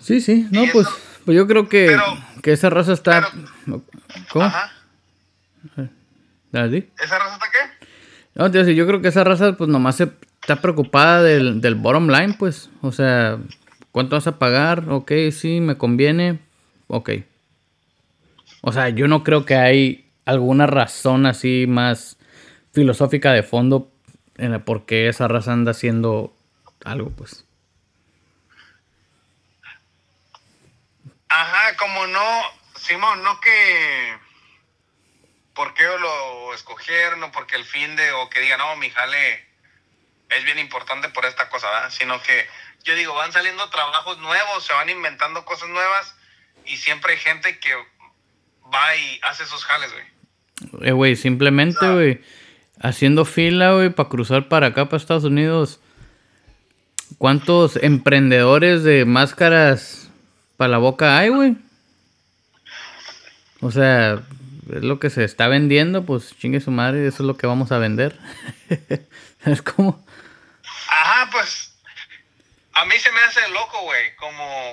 Sí, 0.00 0.20
sí, 0.20 0.48
no, 0.50 0.64
pues, 0.72 0.88
pues 1.24 1.36
yo 1.36 1.46
creo 1.46 1.68
que, 1.68 1.96
que 2.42 2.52
esa 2.52 2.70
raza 2.70 2.92
está... 2.92 3.30
¿Cómo? 4.30 4.44
Ajá. 4.44 4.72
¿Esa 6.52 7.18
raza 7.18 7.34
está 7.34 7.46
qué? 7.50 7.86
No, 8.34 8.50
tío, 8.50 8.62
yo 8.62 8.86
creo 8.86 9.00
que 9.00 9.08
esa 9.08 9.24
raza 9.24 9.56
pues 9.56 9.68
nomás 9.68 9.96
se 9.96 10.10
está 10.40 10.56
preocupada 10.56 11.22
del, 11.22 11.60
del 11.60 11.74
bottom 11.74 12.08
line, 12.08 12.34
pues. 12.38 12.70
O 12.80 12.92
sea, 12.92 13.38
¿cuánto 13.92 14.16
vas 14.16 14.26
a 14.26 14.38
pagar? 14.38 14.88
Ok, 14.88 15.12
sí, 15.32 15.60
me 15.60 15.76
conviene. 15.76 16.40
Ok. 16.88 17.10
O 18.62 18.72
sea, 18.72 18.88
yo 18.88 19.08
no 19.08 19.22
creo 19.22 19.44
que 19.44 19.54
hay 19.54 20.10
alguna 20.24 20.66
razón 20.66 21.26
así 21.26 21.66
más 21.68 22.18
filosófica 22.72 23.32
de 23.32 23.42
fondo 23.42 23.92
en 24.40 24.54
el 24.54 24.62
por 24.62 24.86
qué 24.86 25.08
esa 25.08 25.28
raza 25.28 25.52
anda 25.52 25.72
haciendo 25.72 26.34
algo, 26.84 27.10
pues. 27.10 27.44
Ajá, 31.28 31.76
como 31.76 32.06
no, 32.08 32.42
Simón, 32.76 33.22
no 33.22 33.38
que 33.40 34.18
por 35.54 35.74
qué 35.74 35.84
lo 35.84 36.54
escogieron 36.54 37.22
o 37.22 37.32
porque 37.32 37.56
el 37.56 37.64
fin 37.64 37.94
de, 37.96 38.10
o 38.12 38.28
que 38.30 38.40
digan, 38.40 38.58
no, 38.58 38.76
mi 38.76 38.90
jale 38.90 39.46
es 40.30 40.44
bien 40.44 40.58
importante 40.58 41.08
por 41.10 41.24
esta 41.26 41.48
cosa, 41.50 41.70
¿verdad? 41.70 41.90
Sino 41.90 42.20
que 42.22 42.46
yo 42.82 42.94
digo, 42.94 43.14
van 43.14 43.32
saliendo 43.32 43.68
trabajos 43.70 44.18
nuevos, 44.18 44.64
se 44.64 44.72
van 44.72 44.88
inventando 44.88 45.44
cosas 45.44 45.68
nuevas 45.68 46.16
y 46.64 46.76
siempre 46.78 47.12
hay 47.12 47.18
gente 47.18 47.58
que 47.58 47.74
va 48.72 48.96
y 48.96 49.20
hace 49.22 49.44
esos 49.44 49.64
jales, 49.64 49.92
güey. 49.92 50.88
Eh, 50.88 50.92
güey, 50.92 51.16
simplemente, 51.16 51.86
güey, 51.88 52.24
haciendo 52.80 53.24
fila, 53.24 53.74
güey, 53.74 53.90
para 53.90 54.08
cruzar 54.08 54.48
para 54.48 54.68
acá, 54.68 54.86
para 54.86 54.96
Estados 54.96 55.24
Unidos. 55.24 55.80
¿Cuántos 57.18 57.76
emprendedores 57.76 58.82
de 58.82 59.04
máscaras 59.04 60.08
para 60.56 60.72
la 60.72 60.78
boca 60.78 61.18
hay, 61.18 61.28
güey? 61.28 61.56
O 63.60 63.70
sea, 63.70 64.22
es 64.74 64.82
lo 64.82 64.98
que 64.98 65.10
se 65.10 65.24
está 65.24 65.48
vendiendo, 65.48 66.06
pues 66.06 66.36
chingue 66.38 66.60
su 66.60 66.70
madre, 66.70 67.06
eso 67.06 67.22
es 67.22 67.26
lo 67.26 67.36
que 67.36 67.46
vamos 67.46 67.72
a 67.72 67.78
vender. 67.78 68.18
¿Es 69.44 69.60
como? 69.62 70.04
Ajá, 70.88 71.28
pues 71.30 71.74
a 72.72 72.84
mí 72.86 72.98
se 72.98 73.12
me 73.12 73.20
hace 73.20 73.46
loco, 73.50 73.82
güey, 73.82 74.16
como... 74.16 74.72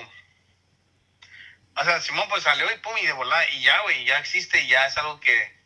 O 1.80 1.84
sea, 1.84 2.00
Simón 2.00 2.24
pues 2.28 2.42
salió 2.42 2.66
y 2.66 2.78
pum, 2.78 2.92
y 3.00 3.06
de 3.06 3.12
volar, 3.12 3.44
y 3.54 3.62
ya, 3.62 3.82
güey, 3.82 4.04
ya 4.04 4.18
existe, 4.18 4.66
ya 4.66 4.86
es 4.86 4.96
algo 4.98 5.20
que 5.20 5.57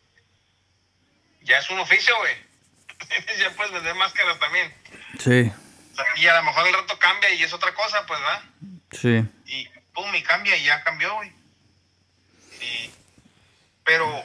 ya 1.44 1.58
es 1.58 1.70
un 1.70 1.78
oficio, 1.78 2.16
güey. 2.18 2.34
ya 3.38 3.50
puedes 3.50 3.72
vender 3.72 3.94
máscaras 3.94 4.38
también. 4.38 4.74
Sí. 5.18 5.52
Y 6.16 6.26
a 6.26 6.36
lo 6.36 6.42
mejor 6.44 6.66
el 6.66 6.74
rato 6.74 6.98
cambia 6.98 7.30
y 7.30 7.42
es 7.42 7.52
otra 7.52 7.74
cosa, 7.74 8.06
pues, 8.06 8.20
¿verdad? 8.20 8.42
Sí. 8.92 9.24
Y 9.46 9.68
pum, 9.92 10.14
y 10.14 10.22
cambia 10.22 10.56
y 10.56 10.64
ya 10.64 10.82
cambió, 10.82 11.14
güey. 11.14 11.32
Y, 12.60 12.90
pero 13.84 14.24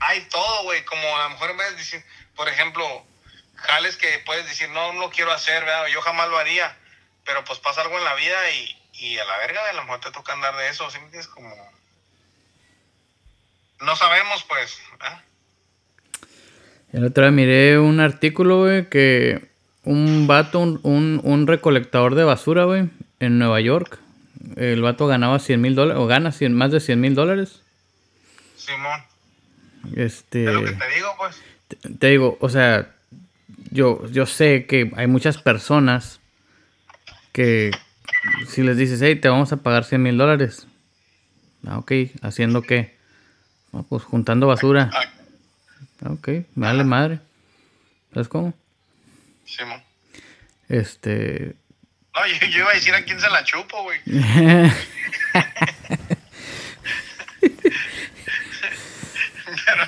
hay 0.00 0.20
todo, 0.28 0.62
güey, 0.64 0.84
como 0.84 1.16
a 1.16 1.24
lo 1.24 1.30
mejor 1.30 1.50
en 1.50 1.56
vez 1.56 1.70
de 1.70 1.76
decir, 1.76 2.04
por 2.34 2.48
ejemplo, 2.48 3.06
jales 3.54 3.96
que 3.96 4.18
puedes 4.20 4.46
decir, 4.46 4.68
no, 4.70 4.92
no 4.92 5.00
lo 5.00 5.10
quiero 5.10 5.32
hacer, 5.32 5.64
¿verdad? 5.64 5.86
Yo 5.88 6.02
jamás 6.02 6.28
lo 6.28 6.38
haría, 6.38 6.76
pero 7.24 7.44
pues 7.44 7.58
pasa 7.58 7.82
algo 7.82 7.98
en 7.98 8.04
la 8.04 8.14
vida 8.14 8.50
y, 8.50 8.82
y 8.92 9.18
a 9.18 9.24
la 9.24 9.38
verga, 9.38 9.68
a 9.68 9.72
lo 9.72 9.82
mejor 9.82 10.00
te 10.00 10.10
toca 10.10 10.32
andar 10.32 10.56
de 10.56 10.68
eso, 10.68 10.90
¿sí 10.90 10.98
me 10.98 11.04
entiendes? 11.04 11.28
Como 11.28 11.75
no 13.80 13.96
sabemos, 13.96 14.44
pues. 14.48 14.78
El 16.92 17.04
otro 17.04 17.24
día 17.24 17.30
miré 17.30 17.78
un 17.78 18.00
artículo, 18.00 18.60
güey, 18.60 18.88
que 18.88 19.50
un 19.84 20.26
vato, 20.26 20.60
un, 20.60 21.20
un, 21.22 21.46
recolectador 21.46 22.14
de 22.14 22.24
basura, 22.24 22.64
güey, 22.64 22.88
en 23.20 23.38
Nueva 23.38 23.60
York. 23.60 23.98
El 24.56 24.80
vato 24.82 25.06
ganaba 25.06 25.38
100 25.38 25.60
mil 25.60 25.74
dólares, 25.74 26.02
o 26.02 26.06
gana 26.06 26.32
100, 26.32 26.54
más 26.54 26.72
de 26.72 26.80
100 26.80 27.00
mil 27.00 27.14
dólares. 27.14 27.62
Simón. 28.56 29.02
Este. 29.94 30.44
Es 30.44 30.52
lo 30.52 30.64
que 30.64 30.72
te 30.72 30.88
digo, 30.94 31.14
pues. 31.18 31.42
Te, 31.98 32.06
digo, 32.08 32.38
o 32.40 32.48
sea, 32.48 32.94
yo, 33.70 34.08
yo 34.10 34.26
sé 34.26 34.66
que 34.66 34.90
hay 34.96 35.06
muchas 35.06 35.38
personas 35.38 36.20
que 37.32 37.72
si 38.48 38.62
les 38.62 38.76
dices, 38.76 39.02
hey, 39.02 39.16
te 39.16 39.28
vamos 39.28 39.52
a 39.52 39.58
pagar 39.58 39.84
100 39.84 40.02
mil 40.02 40.16
dólares. 40.16 40.66
Ah, 41.66 41.78
ok, 41.78 41.92
¿haciendo 42.22 42.62
qué? 42.62 42.95
Ah, 43.76 43.82
pues 43.88 44.02
juntando 44.04 44.46
basura. 44.46 44.90
Ah. 44.92 45.04
Ok, 46.10 46.28
vale 46.54 46.84
madre. 46.84 47.20
¿Sabes 48.12 48.28
cómo? 48.28 48.54
Sí, 49.44 49.64
mo. 49.64 49.82
Este. 50.68 51.54
No, 52.14 52.26
yo, 52.26 52.58
iba 52.58 52.70
a 52.70 52.74
decir 52.74 52.94
a 52.94 53.04
quién 53.04 53.20
se 53.20 53.28
la 53.28 53.44
chupo, 53.44 53.82
güey. 53.82 54.00
Pero, 59.66 59.84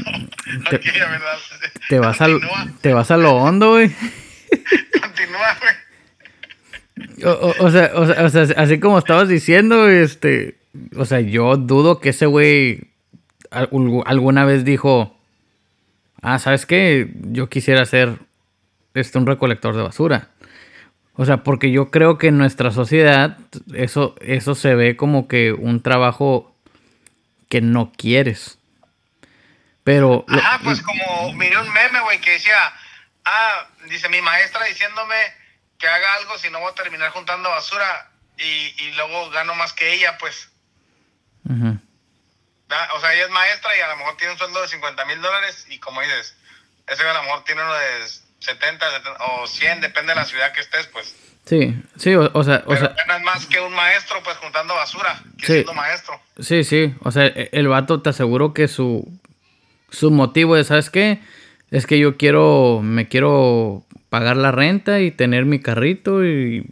te, 0.70 0.79
verdad. 0.79 1.38
Te 1.88 1.98
vas, 1.98 2.20
al, 2.20 2.40
te 2.81 2.92
vas 2.92 3.11
a 3.11 3.16
lo 3.16 3.33
hondo, 3.37 3.70
güey. 3.70 3.90
Continúa, 5.01 5.57
güey. 5.61 7.24
O, 7.24 7.55
o, 7.59 7.70
sea, 7.70 7.90
o, 7.94 8.07
sea, 8.07 8.24
o 8.24 8.29
sea, 8.29 8.42
así 8.57 8.79
como 8.79 8.98
estabas 8.98 9.29
diciendo, 9.29 9.88
este. 9.88 10.59
O 10.96 11.07
sea, 11.07 11.20
yo 11.20 11.57
dudo 11.57 12.01
que 12.01 12.11
ese 12.11 12.27
güey 12.27 12.88
alguna 13.51 14.45
vez 14.45 14.65
dijo, 14.65 15.17
ah, 16.23 16.39
¿sabes 16.39 16.67
qué? 16.67 17.11
Yo 17.15 17.49
quisiera 17.49 17.85
ser 17.85 18.19
este, 18.95 19.19
un 19.19 19.27
recolector 19.27 19.77
de 19.77 19.83
basura. 19.83 20.29
O 21.15 21.25
sea, 21.25 21.39
porque 21.39 21.73
yo 21.73 21.91
creo 21.91 22.17
que 22.17 22.29
en 22.29 22.39
nuestra 22.39 22.71
sociedad 22.71 23.39
eso, 23.75 24.15
eso 24.21 24.55
se 24.55 24.75
ve 24.75 24.97
como 24.97 25.27
que 25.27 25.53
un 25.53 25.83
trabajo 25.83 26.55
que 27.49 27.61
no 27.61 27.93
quieres. 27.97 28.59
Pero... 29.83 30.25
Ajá, 30.29 30.61
pues 30.63 30.81
como 30.83 31.33
miré 31.33 31.59
un 31.59 31.73
meme, 31.73 32.01
güey, 32.03 32.21
que 32.21 32.33
decía, 32.33 32.73
ah, 33.25 33.67
dice 33.89 34.09
mi 34.09 34.21
maestra 34.21 34.65
diciéndome 34.67 35.17
que 35.79 35.89
haga 35.89 36.15
algo 36.15 36.37
si 36.39 36.51
no 36.51 36.61
voy 36.61 36.71
a 36.71 36.75
terminar 36.75 37.11
juntando 37.11 37.49
basura 37.49 38.11
y, 38.37 38.75
y 38.83 38.93
luego 38.97 39.31
gano 39.31 39.55
más 39.55 39.73
que 39.73 39.95
ella, 39.95 40.17
pues. 40.19 40.51
O 42.95 43.01
sea, 43.01 43.15
ella 43.15 43.25
es 43.25 43.31
maestra 43.31 43.77
y 43.77 43.81
a 43.81 43.89
lo 43.89 43.97
mejor 43.97 44.17
tiene 44.17 44.33
un 44.35 44.39
sueldo 44.39 44.61
de 44.61 44.69
50 44.69 45.05
mil 45.07 45.21
dólares 45.21 45.67
y 45.69 45.79
como 45.79 46.01
dices, 46.03 46.37
ese 46.87 47.03
a 47.03 47.15
lo 47.15 47.23
mejor 47.23 47.45
tiene 47.45 47.63
uno 47.63 47.75
de 47.75 48.07
70, 48.41 48.87
o 49.21 49.47
100, 49.47 49.81
depende 49.81 50.13
de 50.13 50.17
la 50.17 50.25
ciudad 50.25 50.53
que 50.53 50.61
estés, 50.61 50.87
pues. 50.89 51.15
Sí, 51.45 51.75
sí, 51.97 52.15
o, 52.15 52.45
sea... 52.45 52.63
O 52.67 52.77
sea, 52.77 52.95
más 53.23 53.47
que 53.47 53.59
un 53.59 53.73
maestro, 53.73 54.23
pues, 54.23 54.37
juntando 54.37 54.75
basura, 54.75 55.23
que 55.39 55.47
sí, 55.47 55.53
siendo 55.55 55.73
maestro. 55.73 56.21
Sí, 56.39 56.63
sí, 56.63 56.95
o 57.01 57.11
sea, 57.11 57.27
e, 57.27 57.49
el 57.53 57.69
vato 57.69 58.03
te 58.03 58.11
aseguro 58.11 58.53
que 58.53 58.69
su, 58.69 59.09
su 59.91 60.11
motivo 60.11 60.59
es, 60.59 60.67
¿sabes 60.67 60.91
qué? 60.91 61.21
Es 61.71 61.87
que 61.87 61.99
yo 61.99 62.19
quiero, 62.19 62.81
me 62.83 63.09
quiero 63.09 63.83
pagar 64.11 64.37
la 64.37 64.53
renta 64.53 65.01
y 65.01 65.11
tener 65.11 65.47
mi 65.47 65.61
carrito 65.61 66.25
y 66.25 66.67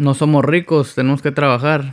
No 0.00 0.14
somos 0.14 0.42
ricos, 0.42 0.94
tenemos 0.94 1.20
que 1.20 1.30
trabajar. 1.30 1.92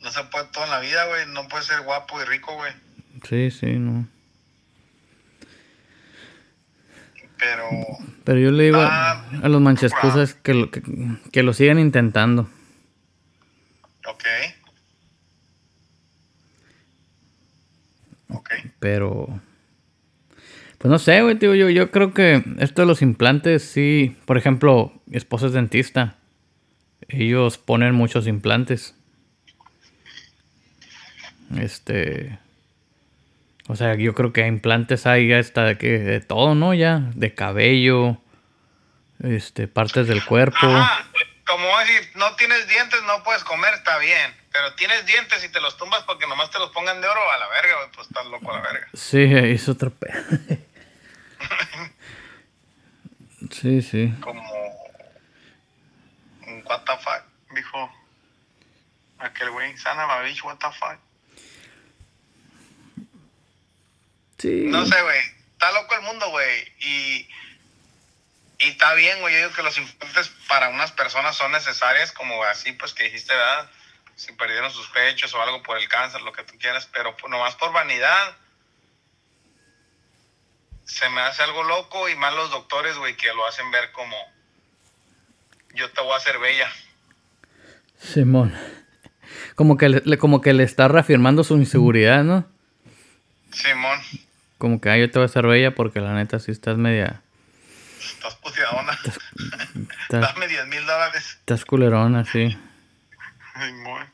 No 0.00 0.10
se 0.10 0.24
puede 0.24 0.46
todo 0.46 0.64
en 0.64 0.70
la 0.70 0.80
vida, 0.80 1.04
güey. 1.04 1.26
No 1.26 1.46
puede 1.48 1.64
ser 1.64 1.82
guapo 1.82 2.18
y 2.18 2.24
rico, 2.24 2.54
güey. 2.54 2.72
Sí, 3.28 3.50
sí, 3.50 3.78
no. 3.78 4.08
Pero. 7.36 7.68
Pero 8.24 8.38
yo 8.38 8.50
le 8.52 8.64
digo 8.64 8.78
a, 8.80 9.20
ah, 9.20 9.48
los 9.50 9.60
manchescusas 9.60 10.32
que, 10.32 10.54
lo, 10.54 10.70
que, 10.70 10.82
que 11.30 11.42
lo 11.42 11.52
sigan 11.52 11.78
intentando. 11.78 12.48
Ok. 14.06 14.24
Ok. 18.30 18.50
Pero. 18.78 19.42
Pues 20.80 20.90
no 20.90 20.98
sé, 20.98 21.20
güey, 21.20 21.38
tío. 21.38 21.54
Yo, 21.54 21.68
yo 21.68 21.90
creo 21.90 22.14
que 22.14 22.42
esto 22.58 22.80
de 22.80 22.86
los 22.86 23.02
implantes, 23.02 23.62
sí. 23.62 24.16
Por 24.24 24.38
ejemplo, 24.38 24.94
mi 25.04 25.18
esposa 25.18 25.44
es 25.44 25.52
dentista. 25.52 26.16
Ellos 27.06 27.58
ponen 27.58 27.94
muchos 27.94 28.26
implantes. 28.26 28.94
Este. 31.58 32.38
O 33.68 33.76
sea, 33.76 33.94
yo 33.94 34.14
creo 34.14 34.32
que 34.32 34.46
implantes 34.46 35.06
hay 35.06 35.28
ya 35.28 35.38
está 35.38 35.64
de, 35.64 35.76
que, 35.76 35.98
de 35.98 36.20
todo, 36.20 36.54
¿no? 36.54 36.72
Ya. 36.72 37.02
De 37.14 37.34
cabello. 37.34 38.16
Este, 39.22 39.68
partes 39.68 40.08
del 40.08 40.24
cuerpo. 40.24 40.66
como 41.46 41.78
decir, 41.80 42.10
no 42.14 42.34
tienes 42.36 42.66
dientes, 42.68 43.00
no 43.06 43.22
puedes 43.22 43.44
comer, 43.44 43.74
está 43.74 43.98
bien. 43.98 44.34
Pero 44.50 44.74
tienes 44.76 45.04
dientes 45.04 45.44
y 45.44 45.52
te 45.52 45.60
los 45.60 45.76
tumbas 45.76 46.04
porque 46.04 46.26
nomás 46.26 46.50
te 46.50 46.58
los 46.58 46.70
pongan 46.70 47.02
de 47.02 47.06
oro 47.06 47.20
a 47.32 47.38
la 47.38 47.48
verga, 47.48 47.74
pues 47.94 48.06
estás 48.06 48.24
loco 48.28 48.50
a 48.50 48.56
la 48.56 48.62
verga. 48.62 48.88
Sí, 48.94 49.24
es 49.30 49.68
otro 49.68 49.90
pedo. 49.90 50.14
sí, 53.50 53.82
sí. 53.82 54.14
Como 54.20 54.40
un 56.46 56.62
what 56.66 56.82
the 56.84 56.96
fuck, 56.98 57.22
dijo 57.54 57.92
aquel 59.18 59.50
güey, 59.50 59.76
sana 59.76 60.22
bitch, 60.22 60.42
what 60.44 60.58
the 60.58 60.68
fuck. 60.72 60.98
Sí. 64.38 64.64
No 64.66 64.86
sé, 64.86 65.00
güey. 65.02 65.20
Está 65.52 65.72
loco 65.72 65.94
el 65.94 66.02
mundo, 66.02 66.30
güey. 66.30 66.72
Y, 66.78 67.28
y 68.58 68.68
está 68.68 68.94
bien, 68.94 69.20
güey. 69.20 69.34
Yo 69.34 69.40
digo 69.40 69.52
que 69.52 69.62
los 69.62 69.76
implantes 69.76 70.30
para 70.48 70.70
unas 70.70 70.92
personas 70.92 71.36
son 71.36 71.52
necesarias, 71.52 72.12
como 72.12 72.42
así, 72.44 72.72
pues 72.72 72.94
que 72.94 73.04
dijiste, 73.04 73.34
¿verdad? 73.34 73.70
Si 74.16 74.32
perdieron 74.32 74.70
sus 74.70 74.88
pechos 74.88 75.34
o 75.34 75.42
algo 75.42 75.62
por 75.62 75.76
el 75.76 75.88
cáncer, 75.88 76.22
lo 76.22 76.32
que 76.32 76.44
tú 76.44 76.54
quieras, 76.58 76.88
pero 76.92 77.14
nomás 77.28 77.54
por 77.56 77.72
vanidad 77.72 78.36
se 80.84 81.08
me 81.10 81.20
hace 81.20 81.42
algo 81.42 81.62
loco 81.62 82.08
y 82.08 82.16
más 82.16 82.34
los 82.34 82.50
doctores, 82.50 82.96
güey, 82.96 83.16
que 83.16 83.32
lo 83.34 83.46
hacen 83.46 83.70
ver 83.70 83.92
como 83.92 84.16
yo 85.74 85.90
te 85.90 86.00
voy 86.02 86.12
a 86.12 86.16
hacer 86.16 86.38
bella. 86.38 86.68
Simón. 87.98 88.54
Como 89.54 89.76
que 89.76 89.88
le, 89.88 90.18
como 90.18 90.40
que 90.40 90.52
le 90.52 90.64
está 90.64 90.88
reafirmando 90.88 91.44
su 91.44 91.56
inseguridad, 91.56 92.24
¿no? 92.24 92.46
Simón. 93.52 94.00
Como 94.58 94.80
que 94.80 94.90
ah, 94.90 94.96
yo 94.96 95.10
te 95.10 95.18
voy 95.18 95.24
a 95.24 95.26
hacer 95.26 95.46
bella 95.46 95.74
porque 95.74 96.00
la 96.00 96.14
neta 96.14 96.38
sí 96.38 96.50
estás 96.50 96.76
media. 96.76 97.22
Estás 98.00 98.34
puteadona. 98.36 98.98
Dame 100.08 100.48
10 100.48 100.66
mil 100.66 100.84
dólares. 100.86 101.36
Estás 101.40 101.64
culerona, 101.64 102.24
sí. 102.24 102.58
Simón. 103.54 104.06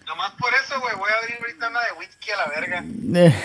Nomás 0.06 0.32
por 0.32 0.52
eso, 0.54 0.79
güey, 0.94 0.98
voy 0.98 1.10
a 1.10 1.22
abrir 1.22 1.38
ahorita 1.40 1.68
una 1.68 1.80
de 1.80 1.92
whisky 1.98 2.30
a 2.30 2.36
la 2.36 2.46
verga. 2.48 3.34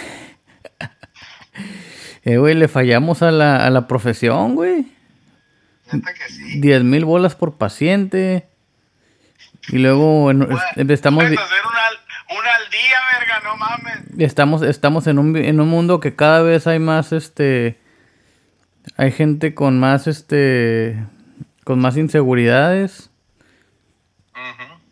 Eh, 2.27 2.37
güey, 2.37 2.55
le 2.55 2.67
fallamos 2.67 3.21
a 3.21 3.29
la, 3.29 3.63
a 3.63 3.69
la 3.69 3.87
profesión, 3.87 4.55
güey. 4.55 4.91
Neta 5.91 6.11
que 6.11 6.33
sí. 6.33 6.59
10 6.59 6.83
mil 6.83 7.05
bolas 7.05 7.35
por 7.35 7.55
paciente. 7.55 8.47
Y 9.69 9.77
luego 9.77 10.21
bueno, 10.21 10.47
estamos... 10.75 11.23
Hacer 11.23 11.37
una, 11.37 12.39
una, 12.39 12.55
al 12.55 12.71
día, 12.71 12.97
verga, 13.19 13.41
no 13.43 13.55
mames. 13.57 13.99
Estamos, 14.17 14.63
estamos 14.63 15.05
en, 15.05 15.19
un, 15.19 15.37
en 15.37 15.61
un 15.61 15.67
mundo 15.67 15.99
que 15.99 16.15
cada 16.15 16.41
vez 16.41 16.65
hay 16.65 16.79
más, 16.79 17.11
este... 17.11 17.79
Hay 18.97 19.11
gente 19.11 19.53
con 19.53 19.79
más, 19.79 20.07
este 20.07 21.05
con 21.63 21.79
más 21.79 21.97
inseguridades. 21.97 23.09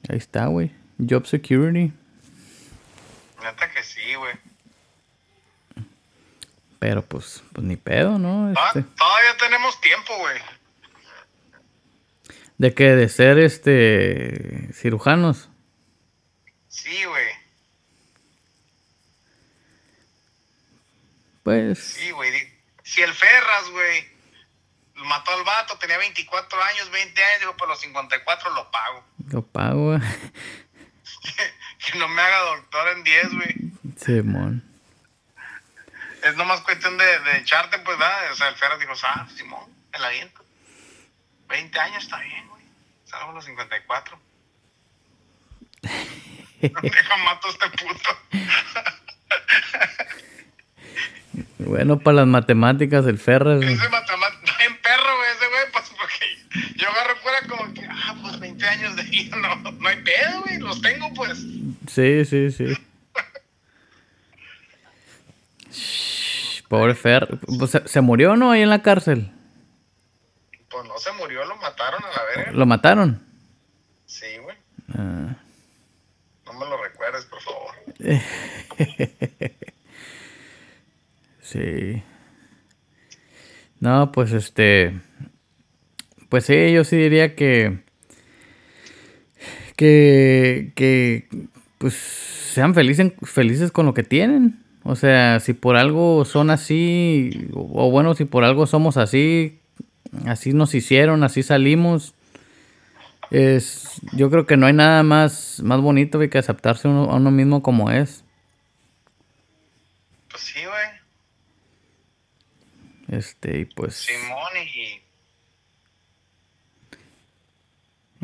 Ahí 0.09 0.17
está, 0.17 0.47
güey. 0.47 0.71
Job 0.99 1.25
security. 1.25 1.93
Neta 3.43 3.69
que 3.71 3.83
sí, 3.83 4.15
güey. 4.15 4.33
Pero 6.79 7.01
pues, 7.01 7.43
pues 7.53 7.65
ni 7.65 7.75
pedo, 7.75 8.17
¿no? 8.17 8.53
Ah, 8.57 8.71
este... 8.75 8.83
todavía 8.97 9.37
tenemos 9.37 9.79
tiempo, 9.79 10.17
güey. 10.17 10.39
¿De 12.57 12.73
qué? 12.73 12.95
¿De 12.95 13.09
ser 13.09 13.39
este 13.39 14.73
cirujanos? 14.73 15.49
Sí, 16.69 17.03
güey. 17.05 17.27
Pues. 21.43 21.79
Sí, 21.79 22.11
güey. 22.11 22.31
Si 22.83 23.01
el 23.01 23.13
Ferras, 23.13 23.69
güey, 23.71 24.07
mató 24.95 25.31
al 25.31 25.43
vato, 25.43 25.77
tenía 25.77 25.97
24 25.97 26.63
años, 26.63 26.89
20 26.91 27.23
años, 27.23 27.39
digo, 27.39 27.57
por 27.57 27.67
los 27.67 27.79
54 27.79 28.53
lo 28.53 28.71
pago. 28.71 29.03
Lo 29.29 29.41
pago, 29.41 29.97
que 31.93 31.99
no 31.99 32.07
me 32.07 32.21
haga 32.21 32.39
doctor 32.55 32.87
en 32.89 33.03
10, 33.03 33.33
güey. 33.33 33.55
Simón. 33.97 34.63
Es 36.23 36.35
nomás 36.35 36.61
cuestión 36.61 36.97
de, 36.97 37.05
de 37.19 37.37
echarte, 37.37 37.79
pues, 37.79 37.97
¿verdad? 37.97 38.31
O 38.31 38.35
sea, 38.35 38.49
el 38.49 38.55
Ferras 38.55 38.79
dijo, 38.79 38.93
ah, 39.03 39.27
Simón, 39.35 39.69
el 39.93 40.03
aviento. 40.03 40.43
20 41.49 41.79
años 41.79 42.03
está 42.03 42.19
bien, 42.19 42.47
güey. 42.47 42.63
Salgo 43.05 43.31
a 43.31 43.33
los 43.33 43.45
54. 43.45 44.19
Deja 46.61 47.17
mato 47.17 47.47
a 47.47 47.51
este 47.51 47.69
puto. 47.71 48.17
bueno, 51.59 51.99
para 51.99 52.17
las 52.17 52.27
matemáticas, 52.27 53.05
el 53.05 53.19
Ferras. 53.19 53.61
Ese 53.61 53.89
matemáticas 53.89 54.43
perro, 54.83 55.17
güey, 55.17 55.31
ese 55.31 55.47
güey, 55.47 55.71
pues 55.71 55.89
porque 55.97 56.75
yo 56.75 56.89
agarro 56.89 57.15
fuera 57.17 57.41
como 57.47 57.73
que, 57.73 57.87
ah, 57.89 58.15
pues 58.21 58.39
20 58.63 58.67
años 58.67 58.95
de 58.95 59.03
vida, 59.03 59.35
no, 59.63 59.71
no 59.71 59.89
hay 59.89 59.97
pedo, 60.03 60.41
güey, 60.41 60.59
los 60.59 60.81
tengo, 60.81 61.13
pues. 61.13 61.45
Sí, 61.87 62.25
sí, 62.25 62.51
sí. 62.51 62.73
pobre 66.69 66.95
Fer, 66.95 67.39
pues, 67.59 67.71
¿se, 67.71 67.87
¿se 67.87 68.01
murió 68.01 68.35
no 68.35 68.51
ahí 68.51 68.61
en 68.61 68.69
la 68.69 68.81
cárcel? 68.81 69.31
Pues 70.69 70.87
no 70.87 70.97
se 70.97 71.11
murió, 71.11 71.45
lo 71.45 71.55
mataron 71.57 72.01
a 72.03 72.07
la 72.07 72.23
verga. 72.35 72.51
¿Lo 72.51 72.65
mataron? 72.65 73.23
Sí, 74.07 74.25
güey. 74.41 74.57
Ah. 74.97 75.35
No 76.45 76.53
me 76.53 76.65
lo 76.65 76.83
recuerdes, 76.83 77.25
por 77.25 77.41
favor. 77.41 77.75
sí. 81.41 82.03
No, 83.79 84.11
pues 84.11 84.31
este. 84.31 84.99
Pues 86.29 86.45
sí, 86.45 86.71
yo 86.71 86.83
sí 86.83 86.95
diría 86.95 87.35
que. 87.35 87.82
Que. 89.75 90.71
Que. 90.75 91.27
Pues 91.77 91.93
sean 91.93 92.73
felices, 92.73 93.13
felices 93.23 93.71
con 93.71 93.85
lo 93.85 93.93
que 93.93 94.03
tienen. 94.03 94.63
O 94.83 94.95
sea, 94.95 95.39
si 95.39 95.53
por 95.53 95.75
algo 95.75 96.25
son 96.25 96.49
así. 96.49 97.49
O, 97.53 97.89
bueno, 97.89 98.13
si 98.15 98.25
por 98.25 98.43
algo 98.43 98.67
somos 98.67 98.97
así. 98.97 99.59
Así 100.25 100.53
nos 100.53 100.75
hicieron, 100.75 101.23
así 101.23 101.41
salimos. 101.43 102.13
Es, 103.31 103.99
yo 104.11 104.29
creo 104.29 104.45
que 104.45 104.57
no 104.57 104.67
hay 104.67 104.73
nada 104.73 105.01
más, 105.01 105.59
más 105.63 105.81
bonito 105.81 106.19
que 106.19 106.37
aceptarse 106.37 106.87
a 106.87 106.91
uno 106.91 107.31
mismo 107.31 107.63
como 107.63 107.89
es. 107.89 108.23
Pues 110.29 110.43
sí, 110.43 110.59
güey. 110.65 111.03
Este, 113.19 113.59
y 113.59 113.65
pues. 113.65 113.95
Simón 113.95 114.51
y. 114.75 115.02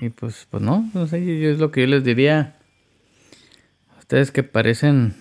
Y 0.01 0.09
pues, 0.09 0.47
pues 0.49 0.63
no, 0.63 0.89
no 0.93 1.07
sé, 1.07 1.23
yo, 1.25 1.49
es 1.49 1.59
lo 1.59 1.71
que 1.71 1.81
yo 1.81 1.88
les 1.88 2.05
diría. 2.05 2.55
Ustedes 3.97 4.31
que 4.31 4.43
parecen. 4.43 5.15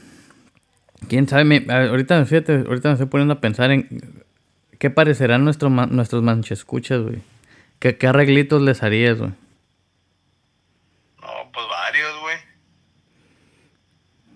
Quién 1.08 1.28
sabe, 1.28 1.44
me, 1.44 1.66
ahorita, 1.68 2.24
fíjate, 2.26 2.64
ahorita 2.66 2.88
me 2.88 2.92
estoy 2.94 3.08
poniendo 3.08 3.34
a 3.34 3.40
pensar 3.40 3.70
en 3.72 4.24
qué 4.78 4.90
parecerán 4.90 5.44
nuestro, 5.44 5.68
nuestros 5.68 6.22
manchescuchas, 6.22 7.02
güey. 7.02 7.22
¿Qué, 7.80 7.98
¿Qué 7.98 8.06
arreglitos 8.06 8.62
les 8.62 8.82
harías, 8.82 9.18
güey? 9.18 9.32
No, 11.20 11.52
pues 11.52 11.66
varios, 11.68 12.20
güey. 12.20 12.36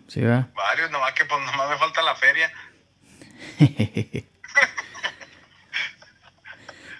Sí, 0.08 0.20
va. 0.22 0.48
Varios, 0.54 0.90
nomás 0.90 1.12
que 1.12 1.24
pues 1.24 1.40
nomás 1.40 1.70
me 1.70 1.78
falta 1.78 2.02
la 2.02 2.14
feria. 2.16 2.50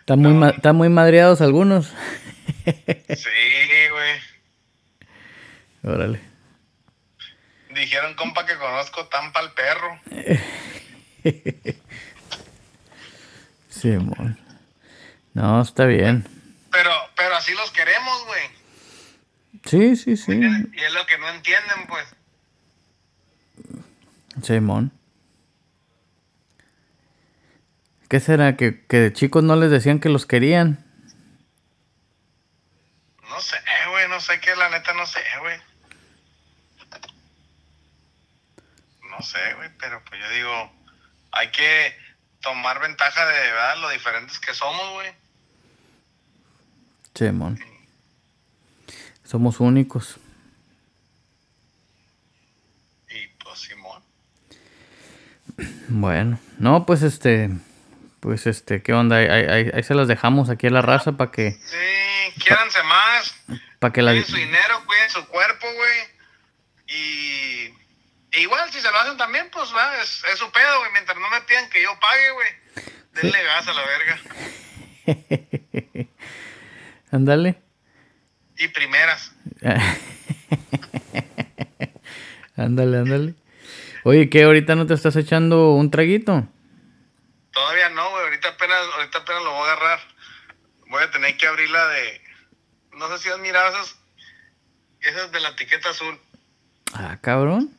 Están 0.03 0.19
muy, 0.19 0.33
ma 0.33 0.49
están 0.51 0.75
muy 0.75 0.89
madreados 0.89 1.41
algunos. 1.41 1.93
Sí, 2.65 3.89
güey. 3.91 4.21
Órale. 5.85 6.21
Dijeron, 7.75 8.15
compa, 8.15 8.45
que 8.47 8.57
conozco 8.57 9.07
tan 9.07 9.33
pa'l 9.33 9.53
perro. 9.53 10.01
sí, 13.69 13.93
amor. 13.93 14.37
No, 15.35 15.63
está 15.63 15.87
bien. 15.87 16.27
Pero, 16.71 16.91
pero 17.17 17.35
así 17.37 17.53
los 17.55 17.71
queremos, 17.71 18.27
güey. 18.27 18.43
Sí, 19.65 19.97
sí, 19.97 20.17
sí. 20.17 20.33
Y 20.33 20.81
es 20.81 20.93
lo 20.93 21.07
que 21.07 21.19
no 21.19 21.29
entienden, 21.31 21.87
pues. 21.89 22.07
Simón. 24.43 24.93
¿Qué 28.09 28.21
será? 28.21 28.57
¿Que, 28.57 28.85
¿Que 28.87 28.99
de 28.99 29.13
chicos 29.13 29.43
no 29.43 29.57
les 29.57 29.71
decían 29.71 29.99
que 29.99 30.09
los 30.09 30.27
querían? 30.27 30.85
No 33.43 33.49
sé, 33.49 33.59
güey, 33.91 34.09
no 34.09 34.21
sé 34.21 34.39
qué, 34.39 34.55
la 34.55 34.71
neta 34.71 34.95
no 34.95 35.05
sé, 35.05 35.19
güey. 35.41 35.59
No 39.11 39.21
sé, 39.21 39.55
güey, 39.55 39.69
pero 39.81 40.01
pues 40.05 40.21
yo 40.21 40.31
digo, 40.31 40.73
hay 41.33 41.51
que 41.51 41.93
tomar 42.41 42.81
ventaja 42.81 43.27
de, 43.27 43.41
¿verdad? 43.41 43.79
Lo 43.79 43.91
diferentes 43.91 44.39
que 44.39 44.55
somos, 44.55 44.93
güey. 44.93 45.13
Simón. 47.17 47.59
Somos 49.25 49.59
únicos. 49.59 50.21
Y 53.11 53.27
pues 53.43 53.59
Simón. 53.59 54.05
Bueno, 55.89 56.39
no, 56.59 56.87
pues 56.87 57.03
este, 57.03 57.51
pues 58.23 58.47
este, 58.47 58.83
¿qué 58.85 58.93
onda? 58.93 59.17
Ahí, 59.17 59.27
ahí, 59.27 59.69
ahí 59.75 59.83
se 59.83 59.97
las 59.97 60.07
dejamos 60.07 60.49
aquí 60.49 60.69
a 60.69 60.71
la 60.71 60.81
raza 60.81 61.17
para 61.17 61.33
que... 61.33 61.51
Sí, 61.51 62.41
quiéranse 62.41 62.81
más. 62.85 63.35
Para 63.81 63.93
que 63.93 64.01
la... 64.01 64.13
Cuiden 64.13 64.29
su 64.29 64.37
dinero, 64.37 64.81
cuiden 64.87 65.11
su 65.11 65.27
cuerpo, 65.27 65.67
güey. 65.75 65.99
Y... 66.87 67.75
Igual, 68.41 68.71
si 68.71 68.81
se 68.81 68.89
lo 68.93 69.01
hacen 69.01 69.17
también, 69.17 69.49
pues 69.53 69.75
va, 69.75 70.01
es, 70.01 70.23
es 70.33 70.39
su 70.39 70.49
pedo, 70.53 70.79
güey. 70.79 70.93
Mientras 70.93 71.19
no 71.19 71.29
me 71.31 71.41
pidan 71.41 71.69
que 71.69 71.83
yo 71.83 71.99
pague, 71.99 72.31
güey. 72.31 72.47
Denle 73.15 73.39
sí. 73.39 73.45
gas 73.45 73.67
a 73.67 73.73
la 73.73 73.83
verga. 75.05 75.27
Ándale. 77.11 77.61
Y 78.57 78.69
primeras. 78.69 79.33
ándale, 82.57 82.99
ándale. 82.99 83.35
Oye, 84.05 84.31
¿qué? 84.31 84.45
¿Ahorita 84.45 84.77
no 84.77 84.87
te 84.87 84.95
estás 84.95 85.17
echando 85.17 85.73
un 85.73 85.91
traguito? 85.91 86.47
Todavía 87.53 87.89
no, 87.91 88.11
güey. 88.11 88.25
Ahorita 88.25 88.49
apenas, 88.49 88.79
ahorita 88.97 89.19
apenas 89.19 89.43
lo 89.43 89.53
voy 89.53 89.69
a 89.69 89.73
agarrar. 89.73 90.01
Voy 90.89 91.03
a 91.03 91.11
tener 91.11 91.37
que 91.37 91.47
abrir 91.47 91.71
la 91.71 91.89
de... 91.89 92.21
No 92.93 93.09
sé 93.09 93.23
si 93.23 93.29
has 93.29 93.39
mirado 93.39 93.69
esas... 93.69 93.99
Esas 95.01 95.33
de 95.33 95.41
la 95.41 95.49
etiqueta 95.49 95.91
azul. 95.91 96.19
Ah, 96.95 97.19
cabrón. 97.21 97.75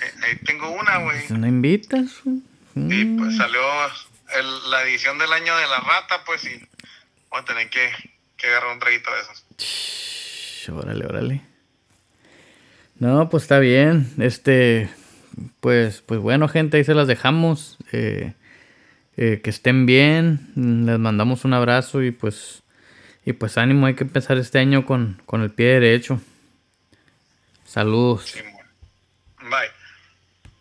Eh, 0.00 0.14
ahí 0.24 0.36
tengo 0.44 0.68
una, 0.70 0.98
güey. 0.98 1.24
¿No 1.28 1.46
invitas? 1.46 2.10
Mm. 2.24 2.90
Sí, 2.90 3.04
pues 3.16 3.36
salió 3.36 3.60
el, 4.36 4.70
la 4.70 4.82
edición 4.82 5.16
del 5.18 5.32
año 5.32 5.56
de 5.56 5.68
la 5.68 5.78
rata, 5.78 6.24
pues, 6.24 6.44
y 6.44 6.58
voy 7.30 7.40
a 7.40 7.44
tener 7.44 7.70
que, 7.70 7.92
que 8.36 8.48
agarrar 8.48 8.72
un 8.72 8.80
traguito 8.80 9.10
de 9.12 9.20
esos. 9.20 9.44
Shh, 9.58 10.70
órale, 10.70 11.06
órale. 11.06 11.40
No, 12.98 13.28
pues 13.30 13.44
está 13.44 13.60
bien. 13.60 14.12
Este, 14.18 14.90
pues, 15.60 16.02
pues 16.02 16.18
bueno, 16.18 16.48
gente, 16.48 16.78
ahí 16.78 16.84
se 16.84 16.94
las 16.94 17.06
dejamos. 17.06 17.73
Eh, 19.16 19.40
que 19.42 19.50
estén 19.50 19.86
bien. 19.86 20.50
Les 20.56 20.98
mandamos 20.98 21.44
un 21.44 21.54
abrazo 21.54 22.02
y 22.02 22.10
pues, 22.10 22.62
y 23.24 23.32
pues 23.32 23.58
ánimo, 23.58 23.86
hay 23.86 23.94
que 23.94 24.04
empezar 24.04 24.38
este 24.38 24.58
año 24.58 24.84
con, 24.84 25.20
con 25.26 25.42
el 25.42 25.50
pie 25.50 25.66
derecho. 25.66 26.20
Saludos. 27.64 28.34